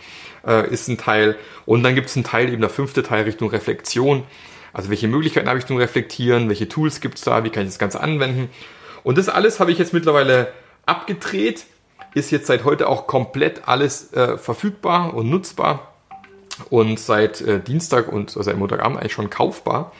äh, 0.46 0.68
ist 0.70 0.88
ein 0.88 0.96
Teil. 0.96 1.37
Und 1.66 1.83
dann 1.83 1.94
gibt 1.94 2.09
es 2.09 2.16
einen 2.16 2.25
Teil, 2.25 2.48
eben 2.48 2.61
der 2.61 2.70
fünfte 2.70 3.03
Teil 3.03 3.25
Richtung 3.25 3.51
Reflexion. 3.51 4.25
Also 4.72 4.88
welche 4.88 5.07
Möglichkeiten 5.07 5.48
habe 5.48 5.59
ich 5.59 5.66
zum 5.66 5.77
Reflektieren, 5.77 6.48
welche 6.48 6.68
Tools 6.68 7.01
gibt 7.01 7.18
es 7.18 7.25
da, 7.25 7.44
wie 7.44 7.51
kann 7.51 7.64
ich 7.64 7.68
das 7.68 7.79
Ganze 7.79 8.01
anwenden. 8.01 8.48
Und 9.02 9.18
das 9.18 9.28
alles 9.28 9.60
habe 9.60 9.72
ich 9.72 9.78
jetzt 9.78 9.92
mittlerweile 9.92 10.52
abgedreht, 10.86 11.66
ist 12.14 12.30
jetzt 12.30 12.46
seit 12.46 12.64
heute 12.64 12.88
auch 12.88 13.06
komplett 13.06 13.66
alles 13.66 14.12
äh, 14.12 14.36
verfügbar 14.36 15.14
und 15.14 15.30
nutzbar 15.30 15.92
und 16.70 16.98
seit 17.00 17.40
äh, 17.40 17.60
Dienstag 17.60 18.08
und 18.08 18.28
also 18.28 18.42
seit 18.42 18.56
Montagabend 18.56 18.98
eigentlich 18.98 19.12
schon 19.12 19.30
kaufbar. 19.30 19.92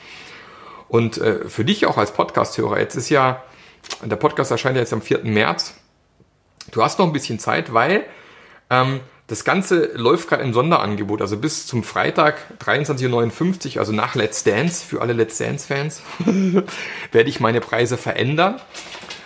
Und 0.87 1.17
äh, 1.17 1.49
für 1.49 1.65
dich 1.65 1.85
auch 1.87 1.97
als 1.97 2.11
Podcast-Hörer, 2.13 2.79
jetzt 2.79 2.95
ist 2.95 3.09
ja, 3.09 3.41
der 4.03 4.15
Podcast 4.15 4.51
erscheint 4.51 4.75
ja 4.75 4.81
jetzt 4.81 4.93
am 4.93 5.01
4. 5.01 5.23
März. 5.23 5.73
Du 6.71 6.83
hast 6.83 6.99
noch 6.99 7.07
ein 7.07 7.13
bisschen 7.13 7.39
Zeit, 7.39 7.73
weil 7.73 8.05
ähm, 8.69 8.99
das 9.27 9.45
Ganze 9.45 9.91
läuft 9.95 10.27
gerade 10.27 10.43
im 10.43 10.53
Sonderangebot, 10.53 11.21
also 11.21 11.37
bis 11.37 11.65
zum 11.65 11.83
Freitag 11.83 12.41
23.59 12.59 13.75
Uhr, 13.75 13.79
also 13.79 13.93
nach 13.93 14.15
Let's 14.15 14.43
Dance, 14.43 14.85
für 14.85 15.01
alle 15.01 15.13
Let's 15.13 15.37
Dance-Fans, 15.37 16.01
werde 17.11 17.29
ich 17.29 17.39
meine 17.39 17.61
Preise 17.61 17.95
verändern. 17.95 18.59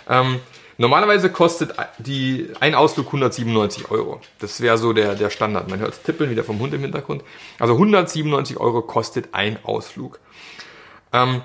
Ähm, 0.08 0.38
normalerweise 0.76 1.30
kostet 1.30 1.74
die, 1.98 2.48
ein 2.60 2.76
Ausflug 2.76 3.06
197 3.06 3.90
Euro. 3.90 4.20
Das 4.38 4.60
wäre 4.60 4.78
so 4.78 4.92
der, 4.92 5.16
der 5.16 5.30
Standard. 5.30 5.68
Man 5.68 5.80
hört 5.80 5.94
es 5.94 6.02
tippeln 6.02 6.30
wieder 6.30 6.44
vom 6.44 6.60
Hund 6.60 6.72
im 6.74 6.82
Hintergrund. 6.82 7.24
Also 7.58 7.74
197 7.74 8.56
Euro 8.58 8.82
kostet 8.82 9.34
ein 9.34 9.58
Ausflug. 9.64 10.20
Ähm, 11.12 11.42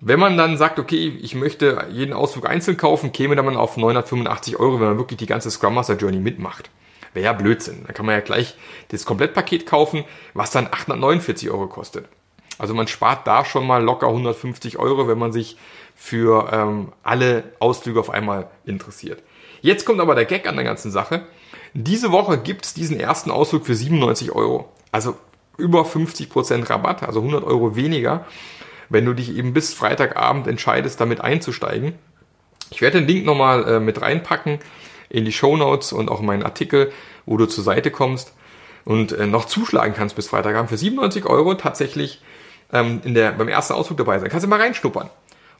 wenn 0.00 0.20
man 0.20 0.38
dann 0.38 0.56
sagt, 0.56 0.78
okay, 0.78 1.18
ich 1.20 1.34
möchte 1.34 1.86
jeden 1.90 2.14
Ausflug 2.14 2.48
einzeln 2.48 2.78
kaufen, 2.78 3.12
käme 3.12 3.36
dann 3.36 3.56
auf 3.56 3.76
985 3.76 4.56
Euro, 4.58 4.80
wenn 4.80 4.88
man 4.88 4.98
wirklich 4.98 5.18
die 5.18 5.26
ganze 5.26 5.50
Scrum 5.50 5.74
Master 5.74 5.96
Journey 5.96 6.18
mitmacht. 6.18 6.70
Wäre 7.18 7.24
ja 7.24 7.32
Blödsinn. 7.32 7.82
Dann 7.84 7.94
kann 7.94 8.06
man 8.06 8.14
ja 8.14 8.20
gleich 8.20 8.54
das 8.90 9.04
Komplettpaket 9.04 9.66
kaufen, 9.66 10.04
was 10.34 10.52
dann 10.52 10.68
849 10.68 11.50
Euro 11.50 11.66
kostet. 11.66 12.06
Also 12.58 12.74
man 12.74 12.86
spart 12.86 13.26
da 13.26 13.44
schon 13.44 13.66
mal 13.66 13.82
locker 13.82 14.06
150 14.06 14.78
Euro, 14.78 15.08
wenn 15.08 15.18
man 15.18 15.32
sich 15.32 15.56
für 15.96 16.48
ähm, 16.52 16.92
alle 17.02 17.42
Ausflüge 17.58 17.98
auf 17.98 18.10
einmal 18.10 18.46
interessiert. 18.64 19.20
Jetzt 19.62 19.84
kommt 19.84 19.98
aber 20.00 20.14
der 20.14 20.26
Gag 20.26 20.46
an 20.46 20.54
der 20.54 20.64
ganzen 20.64 20.92
Sache. 20.92 21.22
Diese 21.74 22.12
Woche 22.12 22.38
gibt's 22.38 22.72
diesen 22.72 23.00
ersten 23.00 23.32
Ausflug 23.32 23.66
für 23.66 23.74
97 23.74 24.30
Euro. 24.30 24.72
Also 24.92 25.16
über 25.56 25.82
50% 25.82 26.70
Rabatt, 26.70 27.02
also 27.02 27.18
100 27.18 27.42
Euro 27.42 27.74
weniger, 27.74 28.26
wenn 28.90 29.04
du 29.04 29.12
dich 29.12 29.36
eben 29.36 29.52
bis 29.52 29.74
Freitagabend 29.74 30.46
entscheidest, 30.46 31.00
damit 31.00 31.20
einzusteigen. 31.20 31.94
Ich 32.70 32.80
werde 32.80 33.00
den 33.00 33.08
Link 33.08 33.26
nochmal 33.26 33.66
äh, 33.66 33.80
mit 33.80 34.00
reinpacken 34.02 34.60
in 35.08 35.24
die 35.24 35.32
Show 35.32 35.56
Notes 35.56 35.92
und 35.92 36.10
auch 36.10 36.20
in 36.20 36.26
meinen 36.26 36.42
Artikel, 36.42 36.92
wo 37.26 37.36
du 37.36 37.46
zur 37.46 37.64
Seite 37.64 37.90
kommst 37.90 38.32
und 38.84 39.12
äh, 39.12 39.26
noch 39.26 39.44
zuschlagen 39.44 39.94
kannst 39.94 40.16
bis 40.16 40.28
Freitagabend 40.28 40.70
für 40.70 40.76
97 40.76 41.26
Euro 41.26 41.54
tatsächlich 41.54 42.22
ähm, 42.72 43.00
in 43.04 43.14
der, 43.14 43.32
beim 43.32 43.48
ersten 43.48 43.74
Ausflug 43.74 43.98
dabei 43.98 44.18
sein. 44.18 44.28
Kannst 44.30 44.44
du 44.44 44.48
mal 44.48 44.60
reinschnuppern. 44.60 45.10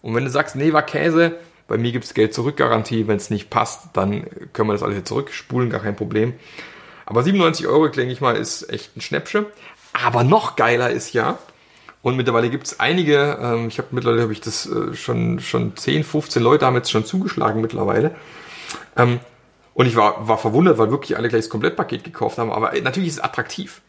Und 0.02 0.14
wenn 0.14 0.24
du 0.24 0.30
sagst, 0.30 0.56
nee, 0.56 0.72
war 0.72 0.82
Käse, 0.82 1.36
bei 1.66 1.76
mir 1.76 1.92
gibt's 1.92 2.14
Geld 2.14 2.32
zurück 2.32 2.56
Garantie, 2.56 3.06
wenn 3.08 3.16
es 3.16 3.30
nicht 3.30 3.50
passt, 3.50 3.88
dann 3.92 4.24
können 4.52 4.68
wir 4.68 4.72
das 4.72 4.82
alles 4.82 4.96
hier 4.96 5.04
zurückspulen, 5.04 5.70
gar 5.70 5.80
kein 5.80 5.96
Problem. 5.96 6.34
Aber 7.04 7.22
97 7.22 7.66
Euro, 7.66 7.88
denke 7.88 8.12
ich 8.12 8.20
mal, 8.20 8.36
ist 8.36 8.70
echt 8.70 8.96
ein 8.96 9.00
Schnäppchen. 9.00 9.46
Aber 9.92 10.24
noch 10.24 10.56
geiler 10.56 10.90
ist 10.90 11.12
ja, 11.12 11.38
und 12.02 12.16
mittlerweile 12.16 12.48
gibt's 12.48 12.78
einige, 12.78 13.38
ähm, 13.40 13.68
ich 13.68 13.78
habe 13.78 13.88
mittlerweile 13.90 14.22
habe 14.22 14.32
ich 14.32 14.40
das 14.40 14.66
äh, 14.66 14.94
schon, 14.94 15.40
schon 15.40 15.76
10, 15.76 16.04
15 16.04 16.42
Leute 16.42 16.64
haben 16.64 16.76
jetzt 16.76 16.90
schon 16.90 17.04
zugeschlagen 17.04 17.60
mittlerweile. 17.60 18.14
Ähm, 18.96 19.20
und 19.78 19.86
ich 19.86 19.94
war, 19.94 20.26
war 20.26 20.38
verwundert, 20.38 20.76
weil 20.78 20.90
wirklich 20.90 21.16
alle 21.16 21.28
gleich 21.28 21.42
das 21.42 21.50
Komplettpaket 21.50 22.02
gekauft 22.02 22.36
haben. 22.38 22.50
Aber 22.50 22.72
natürlich 22.82 23.10
ist 23.10 23.18
es 23.18 23.20
attraktiv. 23.20 23.80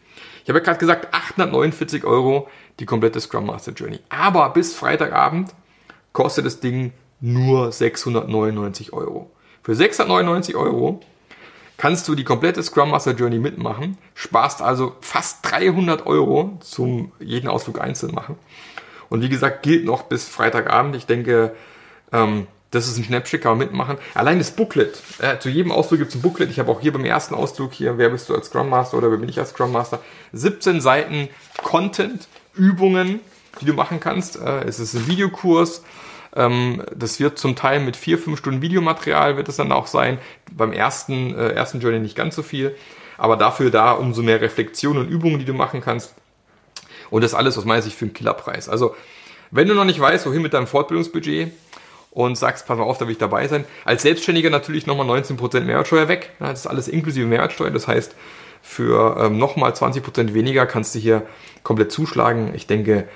Ich 0.43 0.49
habe 0.49 0.59
ja 0.59 0.63
gerade 0.63 0.77
gesagt, 0.77 1.15
849 1.15 2.03
Euro 2.03 2.47
die 2.79 2.85
komplette 2.85 3.19
Scrum 3.19 3.47
Master 3.47 3.71
Journey. 3.71 3.99
Aber 4.07 4.51
bis 4.51 4.75
Freitagabend 4.75 5.49
kostet 6.13 6.45
das 6.45 6.59
Ding 6.59 6.93
nur 7.21 7.71
699 7.71 8.93
Euro. 8.93 9.31
Für 9.63 9.73
699 9.73 10.55
Euro 10.55 10.99
kannst 11.77 12.07
du 12.07 12.13
die 12.13 12.23
komplette 12.23 12.61
Scrum 12.61 12.91
Master 12.91 13.15
Journey 13.15 13.39
mitmachen, 13.39 13.97
sparst 14.13 14.61
also 14.61 14.95
fast 15.01 15.39
300 15.41 16.05
Euro 16.05 16.59
zum 16.59 17.13
jeden 17.19 17.49
Ausflug 17.49 17.81
einzeln 17.81 18.13
machen. 18.13 18.35
Und 19.09 19.23
wie 19.23 19.29
gesagt, 19.29 19.63
gilt 19.63 19.85
noch 19.85 20.03
bis 20.03 20.29
Freitagabend. 20.29 20.95
Ich 20.95 21.07
denke, 21.07 21.55
ähm, 22.13 22.45
das 22.71 22.87
ist 22.87 22.97
ein 22.97 23.03
Schnäppchen, 23.03 23.39
kann 23.39 23.57
man 23.57 23.59
mitmachen. 23.59 23.97
Allein 24.13 24.37
das 24.37 24.51
Booklet. 24.51 25.01
Äh, 25.19 25.39
zu 25.39 25.49
jedem 25.49 25.71
Ausflug 25.71 25.99
gibt 25.99 26.11
es 26.11 26.15
ein 26.15 26.21
Booklet. 26.21 26.51
Ich 26.51 26.59
habe 26.59 26.71
auch 26.71 26.81
hier 26.81 26.93
beim 26.93 27.05
ersten 27.05 27.33
Ausflug 27.33 27.73
hier, 27.73 27.97
wer 27.97 28.09
bist 28.09 28.29
du 28.29 28.35
als 28.35 28.47
Scrum 28.47 28.69
Master 28.69 28.97
oder 28.97 29.09
wer 29.09 29.17
bin 29.17 29.29
ich 29.29 29.39
als 29.39 29.49
Scrum 29.49 29.71
Master? 29.71 29.99
17 30.33 30.79
Seiten 30.79 31.29
Content, 31.63 32.27
Übungen, 32.53 33.21
die 33.59 33.65
du 33.65 33.73
machen 33.73 33.99
kannst. 33.99 34.39
Äh, 34.39 34.65
es 34.65 34.79
ist 34.79 34.93
ein 34.93 35.07
Videokurs. 35.07 35.83
Ähm, 36.35 36.83
das 36.95 37.19
wird 37.19 37.39
zum 37.39 37.55
Teil 37.55 37.79
mit 37.79 37.95
vier, 37.95 38.19
fünf 38.19 38.37
Stunden 38.37 38.61
Videomaterial 38.61 39.35
wird 39.35 39.49
es 39.49 39.55
dann 39.55 39.71
auch 39.71 39.87
sein. 39.87 40.19
Beim 40.51 40.71
ersten, 40.71 41.33
äh, 41.33 41.49
ersten 41.49 41.79
Journey 41.79 41.99
nicht 41.99 42.15
ganz 42.15 42.35
so 42.35 42.43
viel. 42.43 42.75
Aber 43.17 43.35
dafür 43.35 43.71
da 43.71 43.93
umso 43.93 44.21
mehr 44.21 44.41
Reflexion 44.41 44.97
und 44.97 45.09
Übungen, 45.09 45.39
die 45.39 45.45
du 45.45 45.53
machen 45.53 45.81
kannst. 45.81 46.13
Und 47.09 47.23
das 47.23 47.33
alles 47.33 47.57
aus 47.57 47.65
meiner 47.65 47.81
Sicht 47.81 47.97
für 47.97 48.05
einen 48.05 48.13
Killerpreis. 48.13 48.69
Also, 48.69 48.95
wenn 49.49 49.67
du 49.67 49.73
noch 49.73 49.85
nicht 49.85 49.99
weißt, 49.99 50.27
wohin 50.27 50.43
mit 50.43 50.53
deinem 50.53 50.67
Fortbildungsbudget, 50.67 51.51
und 52.11 52.37
sagst, 52.37 52.65
pass 52.65 52.77
mal 52.77 52.83
auf, 52.83 52.97
da 52.97 53.05
will 53.05 53.11
ich 53.11 53.17
dabei 53.17 53.47
sein. 53.47 53.65
Als 53.85 54.01
Selbstständiger 54.01 54.49
natürlich 54.49 54.87
nochmal 54.87 55.07
19% 55.07 55.61
Mehrwertsteuer 55.61 56.07
weg. 56.07 56.31
Das 56.39 56.61
ist 56.61 56.67
alles 56.67 56.87
inklusive 56.87 57.27
Mehrwertsteuer. 57.27 57.71
Das 57.71 57.87
heißt, 57.87 58.15
für 58.61 59.17
ähm, 59.19 59.37
nochmal 59.37 59.71
20% 59.71 60.33
weniger 60.33 60.65
kannst 60.65 60.95
du 60.95 60.99
hier 60.99 61.25
komplett 61.63 61.91
zuschlagen. 61.91 62.53
Ich 62.55 62.67
denke, 62.67 63.07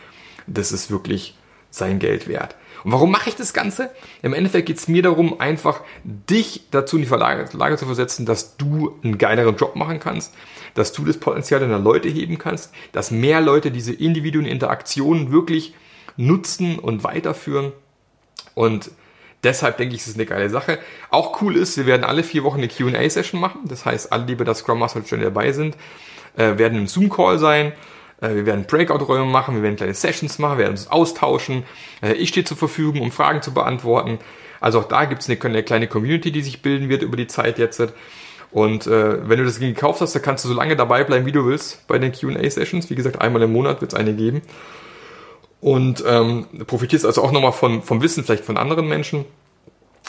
das 0.47 0.71
ist 0.71 0.91
wirklich 0.91 1.37
sein 1.69 1.99
Geld 1.99 2.27
wert. 2.27 2.55
Und 2.83 2.91
warum 2.91 3.11
mache 3.11 3.29
ich 3.29 3.35
das 3.35 3.53
Ganze? 3.53 3.91
Im 4.21 4.33
Endeffekt 4.33 4.67
geht 4.67 4.77
es 4.77 4.87
mir 4.87 5.01
darum, 5.01 5.39
einfach 5.39 5.81
dich 6.03 6.65
dazu 6.71 6.97
in 6.97 7.03
die 7.03 7.09
Lage, 7.09 7.77
zu 7.77 7.85
versetzen, 7.85 8.25
dass 8.25 8.57
du 8.57 8.99
einen 9.03 9.17
geileren 9.17 9.55
Job 9.55 9.75
machen 9.75 9.99
kannst, 9.99 10.33
dass 10.73 10.91
du 10.91 11.05
das 11.05 11.17
Potenzial 11.17 11.61
deiner 11.61 11.79
Leute 11.79 12.09
heben 12.09 12.37
kannst, 12.37 12.73
dass 12.91 13.11
mehr 13.11 13.41
Leute 13.41 13.71
diese 13.71 13.93
individuellen 13.93 14.49
Interaktionen 14.49 15.31
wirklich 15.31 15.73
nutzen 16.17 16.77
und 16.77 17.03
weiterführen. 17.03 17.71
Und 18.55 18.91
deshalb 19.43 19.77
denke 19.77 19.95
ich, 19.95 20.01
es 20.01 20.07
ist 20.07 20.15
eine 20.15 20.25
geile 20.25 20.49
Sache. 20.49 20.79
Auch 21.09 21.41
cool 21.41 21.55
ist, 21.57 21.77
wir 21.77 21.85
werden 21.85 22.03
alle 22.03 22.23
vier 22.23 22.43
Wochen 22.43 22.59
eine 22.59 22.67
Q&A-Session 22.67 23.39
machen. 23.39 23.61
Das 23.65 23.85
heißt, 23.85 24.11
alle, 24.11 24.25
die 24.25 24.35
bei 24.35 24.43
der 24.43 24.55
Scrum 24.55 24.79
Master 24.79 25.01
schon 25.05 25.21
dabei 25.21 25.51
sind, 25.51 25.75
äh, 26.37 26.57
werden 26.57 26.77
im 26.77 26.87
Zoom-Call 26.87 27.39
sein. 27.39 27.73
Äh, 28.21 28.35
wir 28.35 28.45
werden 28.45 28.65
Breakout-Räume 28.65 29.25
machen, 29.25 29.55
wir 29.55 29.63
werden 29.63 29.75
kleine 29.75 29.93
Sessions 29.93 30.39
machen, 30.39 30.57
wir 30.57 30.65
werden 30.65 30.71
uns 30.71 30.87
austauschen. 30.87 31.63
Äh, 32.01 32.13
ich 32.13 32.29
stehe 32.29 32.45
zur 32.45 32.57
Verfügung, 32.57 33.01
um 33.01 33.11
Fragen 33.11 33.41
zu 33.41 33.53
beantworten. 33.53 34.19
Also 34.59 34.79
auch 34.79 34.87
da 34.87 35.05
gibt 35.05 35.21
es 35.21 35.29
eine, 35.29 35.39
eine, 35.41 35.63
kleine 35.63 35.87
Community, 35.87 36.31
die 36.31 36.41
sich 36.41 36.61
bilden 36.61 36.87
wird 36.87 37.03
über 37.03 37.17
die 37.17 37.27
Zeit 37.27 37.59
jetzt. 37.59 37.81
Und 38.51 38.87
äh, 38.87 39.27
wenn 39.27 39.39
du 39.39 39.45
das 39.45 39.59
gekauft 39.59 39.99
hast, 39.99 40.15
dann 40.15 40.21
kannst 40.21 40.45
du 40.45 40.49
so 40.49 40.53
lange 40.53 40.75
dabei 40.75 41.03
bleiben, 41.03 41.25
wie 41.25 41.31
du 41.31 41.45
willst 41.45 41.85
bei 41.87 41.97
den 41.97 42.13
Q&A-Sessions. 42.13 42.89
Wie 42.89 42.95
gesagt, 42.95 43.19
einmal 43.19 43.41
im 43.41 43.51
Monat 43.51 43.81
wird 43.81 43.93
es 43.93 43.99
eine 43.99 44.13
geben. 44.13 44.41
Und 45.63 46.03
ähm, 46.05 46.45
profitierst 46.67 47.05
also 47.05 47.23
auch 47.23 47.31
nochmal 47.31 47.53
von, 47.53 47.83
vom 47.83 48.01
Wissen 48.01 48.25
vielleicht 48.25 48.43
von 48.43 48.57
anderen 48.57 48.85
Menschen. 48.85 49.23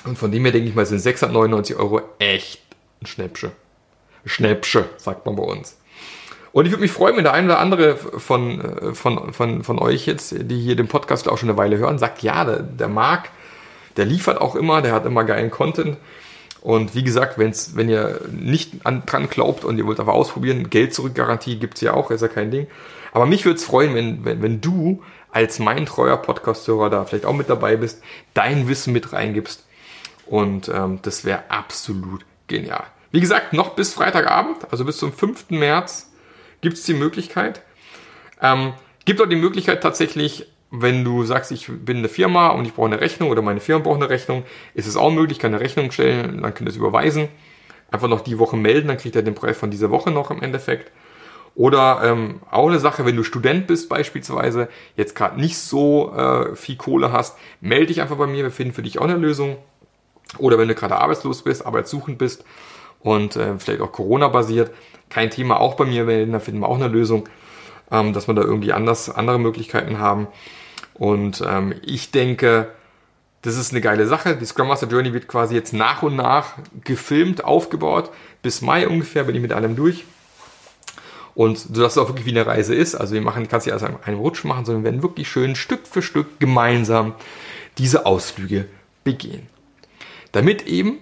Und 0.05 0.19
von 0.19 0.33
dem 0.33 0.43
her 0.43 0.51
denke 0.51 0.69
ich 0.69 0.75
mal, 0.75 0.85
sind 0.85 0.99
699 0.99 1.77
Euro 1.77 2.03
echt 2.19 2.61
ein 3.01 3.07
Schnäppsche. 3.07 3.53
Schnäppsche, 4.25 4.87
sagt 4.97 5.27
man 5.27 5.37
bei 5.37 5.45
uns. 5.45 5.79
Und 6.51 6.65
ich 6.67 6.73
würde 6.73 6.83
mich 6.83 6.91
freuen, 6.91 7.17
wenn 7.17 7.23
der 7.23 7.35
eine 7.35 7.47
oder 7.47 7.61
andere 7.61 7.97
von, 7.97 8.61
äh, 8.61 8.95
von, 8.95 9.33
von, 9.33 9.63
von 9.63 9.79
euch 9.79 10.07
jetzt, 10.07 10.35
die 10.37 10.61
hier 10.61 10.75
den 10.75 10.89
Podcast 10.89 11.29
auch 11.29 11.39
schon 11.39 11.51
eine 11.51 11.57
Weile 11.57 11.79
hören, 11.79 11.99
sagt, 11.99 12.25
ja, 12.25 12.45
der, 12.45 12.59
der 12.59 12.89
Marc, 12.89 13.31
der 13.97 14.07
liefert 14.07 14.41
auch 14.41 14.57
immer, 14.57 14.83
der 14.83 14.93
hat 14.93 15.07
immer 15.07 15.23
geilen 15.23 15.53
Content. 15.53 15.99
Und 16.63 16.97
wie 16.97 17.05
gesagt, 17.05 17.39
wenn's, 17.39 17.77
wenn 17.77 17.89
ihr 17.89 18.23
nicht 18.33 18.85
an, 18.85 19.05
dran 19.07 19.29
glaubt 19.29 19.65
und 19.65 19.79
ihr 19.79 19.87
wollt 19.87 20.01
aber 20.01 20.15
ausprobieren, 20.15 20.69
Geld 20.69 20.95
zurück 20.95 21.15
Garantie 21.15 21.61
gibt's 21.61 21.81
ja 21.81 21.95
auch, 21.95 22.11
ist 22.11 22.23
ja 22.23 22.29
kein 22.29 22.51
Ding. 22.51 22.67
Aber 23.13 23.27
mich 23.27 23.45
würde 23.45 23.59
es 23.59 23.65
freuen, 23.65 23.95
wenn, 23.95 24.25
wenn, 24.25 24.43
wenn 24.43 24.61
du 24.61 25.01
als 25.35 25.59
mein 25.59 25.85
treuer 25.85 26.17
Podcast-Hörer 26.17 26.91
da 26.91 27.05
vielleicht 27.05 27.27
auch 27.27 27.35
mit 27.35 27.51
dabei 27.51 27.77
bist, 27.77 28.01
dein 28.35 28.69
Wissen 28.69 28.93
mit 28.93 29.13
reingibst. 29.13 29.67
Und 30.27 30.69
ähm, 30.69 31.01
das 31.03 31.25
wäre 31.25 31.43
absolut 31.49 32.25
genial. 32.47 32.85
Wie 33.11 33.21
gesagt, 33.21 33.53
noch 33.53 33.71
bis 33.71 33.93
Freitagabend, 33.93 34.59
also 34.71 34.85
bis 34.85 34.97
zum 34.97 35.13
5. 35.13 35.51
März, 35.51 36.13
gibt 36.61 36.79
es 36.79 36.85
die 36.85 36.95
Möglichkeit. 36.95 37.63
Ähm, 38.41 38.75
gibt 39.05 39.21
auch 39.21 39.29
die 39.29 39.35
Möglichkeit 39.35 39.83
tatsächlich, 39.83 40.47
wenn 40.71 41.05
du 41.05 41.25
sagst, 41.25 41.51
ich 41.51 41.67
bin 41.69 41.99
eine 41.99 42.09
Firma 42.09 42.49
und 42.49 42.65
ich 42.65 42.75
brauche 42.75 42.87
eine 42.87 43.01
Rechnung 43.01 43.31
oder 43.31 43.43
meine 43.43 43.61
Firma 43.61 43.83
braucht 43.83 44.01
eine 44.01 44.11
Rechnung, 44.11 44.45
ist 44.75 44.87
es 44.87 44.97
auch 44.97 45.11
möglich, 45.11 45.41
kann 45.41 45.53
eine 45.53 45.63
Rechnung 45.63 45.91
stellen, 45.91 46.43
dann 46.43 46.55
könnt 46.55 46.69
ihr 46.69 46.73
es 46.73 46.77
überweisen. 46.77 47.29
Einfach 47.91 48.09
noch 48.09 48.21
die 48.21 48.39
Woche 48.39 48.57
melden, 48.57 48.87
dann 48.87 48.99
kriegt 48.99 49.17
ihr 49.17 49.23
den 49.23 49.35
Preis 49.35 49.59
von 49.59 49.71
dieser 49.71 49.91
Woche 49.91 50.13
noch 50.13 50.31
im 50.31 50.43
Endeffekt. 50.43 50.93
Oder 51.55 52.01
ähm, 52.03 52.41
auch 52.51 52.69
eine 52.69 52.81
Sache, 52.81 53.07
wenn 53.07 53.15
du 53.15 53.23
Student 53.23 53.69
bist 53.69 53.89
beispielsweise, 53.89 54.69
jetzt 54.97 55.15
gerade 55.15 55.41
nicht 55.41 55.59
so 55.59 56.13
äh, 56.13 56.57
viel 56.57 56.77
Kohle 56.77 57.13
hast, 57.13 57.37
melde 57.61 57.87
dich 57.87 58.01
einfach 58.01 58.17
bei 58.17 58.27
mir, 58.27 58.43
wir 58.43 58.51
finden 58.51 58.75
für 58.75 58.83
dich 58.83 58.99
auch 58.99 59.05
eine 59.05 59.17
Lösung. 59.17 59.57
Oder 60.39 60.59
wenn 60.59 60.67
du 60.67 60.75
gerade 60.75 60.97
arbeitslos 60.97 61.43
bist, 61.43 61.65
arbeitssuchend 61.65 62.19
bist 62.19 62.45
und 63.01 63.37
äh, 63.37 63.59
vielleicht 63.59 63.83
auch 63.83 63.93
Corona-basiert, 63.93 64.73
kein 65.11 65.31
Thema, 65.31 65.61
auch 65.61 65.75
bei 65.75 65.85
mir 65.85 66.05
melden, 66.05 66.33
da 66.33 66.41
finden 66.41 66.61
wir 66.61 66.69
auch 66.69 66.77
eine 66.77 66.89
Lösung, 66.89 67.29
ähm, 67.93 68.13
dass 68.13 68.27
wir 68.27 68.35
da 68.35 68.43
irgendwie 68.43 68.73
anders, 68.73 69.09
andere 69.09 69.39
Möglichkeiten 69.39 70.01
haben. 70.01 70.27
Und 70.95 71.43
ähm, 71.47 71.75
ich 71.85 72.11
denke, 72.11 72.69
das 73.43 73.57
ist 73.57 73.73
eine 73.73 73.81
geile 73.81 74.07
Sache. 74.07 74.37
Die 74.37 74.47
Scrum 74.47 74.69
Master 74.69 74.89
Journey 74.89 75.13
wird 75.13 75.29
quasi 75.29 75.55
jetzt 75.55 75.73
nach 75.73 76.03
und 76.03 76.17
nach 76.17 76.55
gefilmt, 76.83 77.45
aufgebaut. 77.45 78.11
Bis 78.43 78.63
Mai 78.63 78.89
ungefähr 78.89 79.25
bin 79.25 79.37
ich 79.37 79.43
mit 79.43 79.53
allem 79.53 79.77
durch. 79.77 80.05
Und 81.35 81.59
so 81.59 81.83
dass 81.83 81.93
es 81.93 81.99
auch 81.99 82.09
wirklich 82.09 82.27
wie 82.27 82.31
eine 82.31 82.47
Reise 82.47 82.75
ist. 82.75 82.95
Also 82.95 83.15
wir 83.15 83.21
machen, 83.21 83.49
kannst 83.49 83.67
du 83.67 83.71
ja 83.71 83.75
also 83.75 83.87
einen 84.05 84.19
Rutsch 84.19 84.45
machen, 84.45 84.65
sondern 84.65 84.85
wir 84.85 84.91
werden 84.91 85.03
wirklich 85.03 85.29
schön 85.29 85.57
Stück 85.57 85.87
für 85.87 86.03
Stück 86.03 86.39
gemeinsam 86.39 87.15
diese 87.79 88.07
Ausflüge 88.07 88.69
begehen. 89.03 89.49
Damit 90.33 90.67
eben 90.67 90.99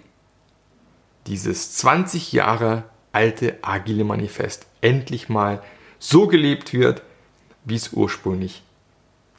dieses 1.27 1.75
20 1.77 2.33
Jahre 2.33 2.85
alte 3.12 3.59
agile 3.62 4.05
Manifest 4.05 4.66
endlich 4.81 5.29
mal 5.29 5.62
so 5.99 6.27
gelebt 6.27 6.73
wird, 6.73 7.03
wie 7.64 7.77
es 7.77 7.92
ursprünglich 7.92 8.62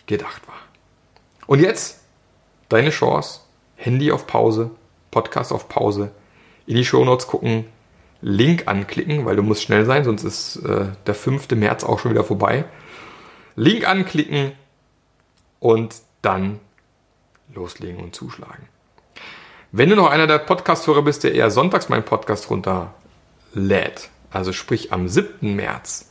gedacht 0.05 0.47
war. 0.47 0.59
Und 1.47 1.59
jetzt 1.59 2.01
deine 2.69 2.91
Chance, 2.91 3.41
Handy 3.75 4.11
auf 4.11 4.27
Pause, 4.27 4.71
Podcast 5.11 5.51
auf 5.51 5.67
Pause, 5.67 6.11
in 6.65 6.75
die 6.75 6.85
Shownotes 6.85 7.27
gucken, 7.27 7.65
Link 8.25 8.69
anklicken, 8.69 9.25
weil 9.25 9.35
du 9.35 9.43
musst 9.43 9.63
schnell 9.63 9.85
sein, 9.85 10.05
sonst 10.05 10.23
ist 10.23 10.55
äh, 10.65 10.85
der 11.05 11.13
5. 11.13 11.51
März 11.51 11.83
auch 11.83 11.99
schon 11.99 12.11
wieder 12.11 12.23
vorbei. 12.23 12.63
Link 13.57 13.85
anklicken 13.85 14.53
und 15.59 15.95
dann 16.21 16.61
loslegen 17.53 18.01
und 18.01 18.15
zuschlagen. 18.15 18.69
Wenn 19.73 19.89
du 19.89 19.97
noch 19.97 20.09
einer 20.09 20.25
der 20.25 20.37
Podcast-Hörer 20.37 21.01
bist, 21.01 21.25
der 21.25 21.35
eher 21.35 21.51
sonntags 21.51 21.89
meinen 21.89 22.05
Podcast 22.05 22.49
runterlädt, 22.49 24.09
also 24.31 24.53
sprich 24.53 24.93
am 24.93 25.09
7. 25.09 25.53
März, 25.53 26.09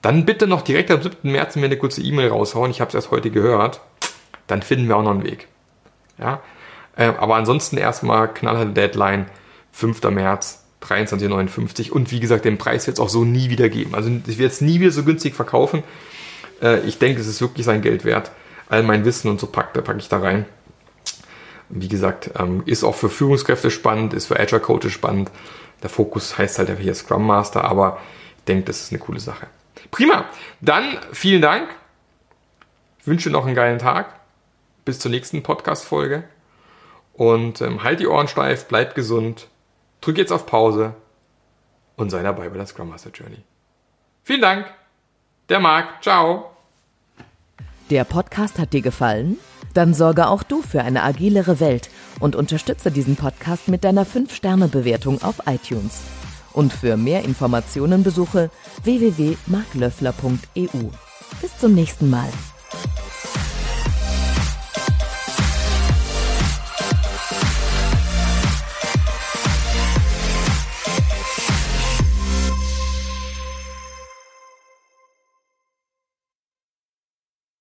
dann 0.00 0.24
bitte 0.24 0.46
noch 0.46 0.62
direkt 0.62 0.90
am 0.90 1.02
7. 1.02 1.30
März 1.30 1.56
mir 1.56 1.66
eine 1.66 1.76
kurze 1.76 2.00
E-Mail 2.00 2.30
raushauen. 2.30 2.70
Ich 2.70 2.80
habe 2.80 2.88
es 2.88 2.94
erst 2.94 3.10
heute 3.10 3.30
gehört. 3.30 3.82
Dann 4.46 4.62
finden 4.62 4.88
wir 4.88 4.96
auch 4.96 5.02
noch 5.02 5.10
einen 5.10 5.24
Weg. 5.24 5.48
Ja? 6.18 6.40
Äh, 6.96 7.12
aber 7.18 7.36
ansonsten 7.36 7.76
erstmal 7.76 8.32
knallharte 8.32 8.72
Deadline 8.72 9.26
5. 9.72 10.02
März 10.04 10.61
23,59 10.82 11.90
und 11.90 12.10
wie 12.10 12.20
gesagt, 12.20 12.44
den 12.44 12.58
Preis 12.58 12.86
wird 12.86 12.98
es 12.98 13.00
auch 13.00 13.08
so 13.08 13.24
nie 13.24 13.50
wieder 13.50 13.68
geben. 13.68 13.94
Also 13.94 14.10
ich 14.26 14.38
werde 14.38 14.52
es 14.52 14.60
nie 14.60 14.80
wieder 14.80 14.90
so 14.90 15.04
günstig 15.04 15.34
verkaufen. 15.34 15.82
Äh, 16.60 16.80
ich 16.80 16.98
denke, 16.98 17.20
es 17.20 17.26
ist 17.26 17.40
wirklich 17.40 17.66
sein 17.66 17.82
Geld 17.82 18.04
wert. 18.04 18.30
All 18.68 18.82
mein 18.82 19.04
Wissen 19.04 19.30
und 19.30 19.40
so 19.40 19.46
packe 19.46 19.82
pack 19.82 19.96
ich 19.98 20.08
da 20.08 20.18
rein. 20.18 20.46
Wie 21.68 21.88
gesagt, 21.88 22.30
ähm, 22.38 22.62
ist 22.66 22.84
auch 22.84 22.94
für 22.94 23.08
Führungskräfte 23.08 23.70
spannend, 23.70 24.14
ist 24.14 24.26
für 24.26 24.38
Agile 24.38 24.60
Coaches 24.60 24.92
spannend. 24.92 25.30
Der 25.82 25.90
Fokus 25.90 26.36
heißt 26.38 26.58
halt 26.58 26.78
hier 26.78 26.94
Scrum 26.94 27.26
Master, 27.26 27.64
aber 27.64 27.98
ich 28.38 28.44
denke, 28.44 28.64
das 28.64 28.82
ist 28.82 28.92
eine 28.92 28.98
coole 28.98 29.20
Sache. 29.20 29.46
Prima. 29.90 30.26
Dann 30.60 30.98
vielen 31.12 31.42
Dank. 31.42 31.68
Ich 33.00 33.06
wünsche 33.06 33.30
noch 33.30 33.46
einen 33.46 33.54
geilen 33.54 33.78
Tag. 33.78 34.14
Bis 34.84 34.98
zur 34.98 35.10
nächsten 35.10 35.42
Podcast-Folge. 35.42 36.24
Und 37.14 37.60
ähm, 37.60 37.82
halt 37.82 38.00
die 38.00 38.06
Ohren 38.06 38.28
steif, 38.28 38.66
bleib 38.66 38.94
gesund. 38.94 39.48
Drück 40.02 40.18
jetzt 40.18 40.32
auf 40.32 40.44
Pause 40.44 40.94
und 41.96 42.10
sei 42.10 42.22
dabei 42.22 42.50
bei 42.50 42.58
der 42.58 42.66
Scrum 42.66 42.90
Master 42.90 43.10
Journey. 43.10 43.38
Vielen 44.22 44.42
Dank. 44.42 44.66
Der 45.48 45.60
Marc. 45.60 46.02
Ciao. 46.02 46.50
Der 47.88 48.04
Podcast 48.04 48.58
hat 48.58 48.72
dir 48.72 48.82
gefallen? 48.82 49.38
Dann 49.74 49.94
sorge 49.94 50.28
auch 50.28 50.42
du 50.42 50.60
für 50.60 50.82
eine 50.82 51.02
agilere 51.02 51.60
Welt 51.60 51.88
und 52.20 52.36
unterstütze 52.36 52.90
diesen 52.90 53.16
Podcast 53.16 53.68
mit 53.68 53.84
deiner 53.84 54.04
5-Sterne-Bewertung 54.04 55.22
auf 55.22 55.46
iTunes. 55.46 56.02
Und 56.52 56.72
für 56.72 56.96
mehr 56.96 57.24
Informationen 57.24 58.02
besuche 58.02 58.50
www.marklöffler.eu. 58.84 60.90
Bis 61.40 61.58
zum 61.58 61.74
nächsten 61.74 62.10
Mal. 62.10 62.28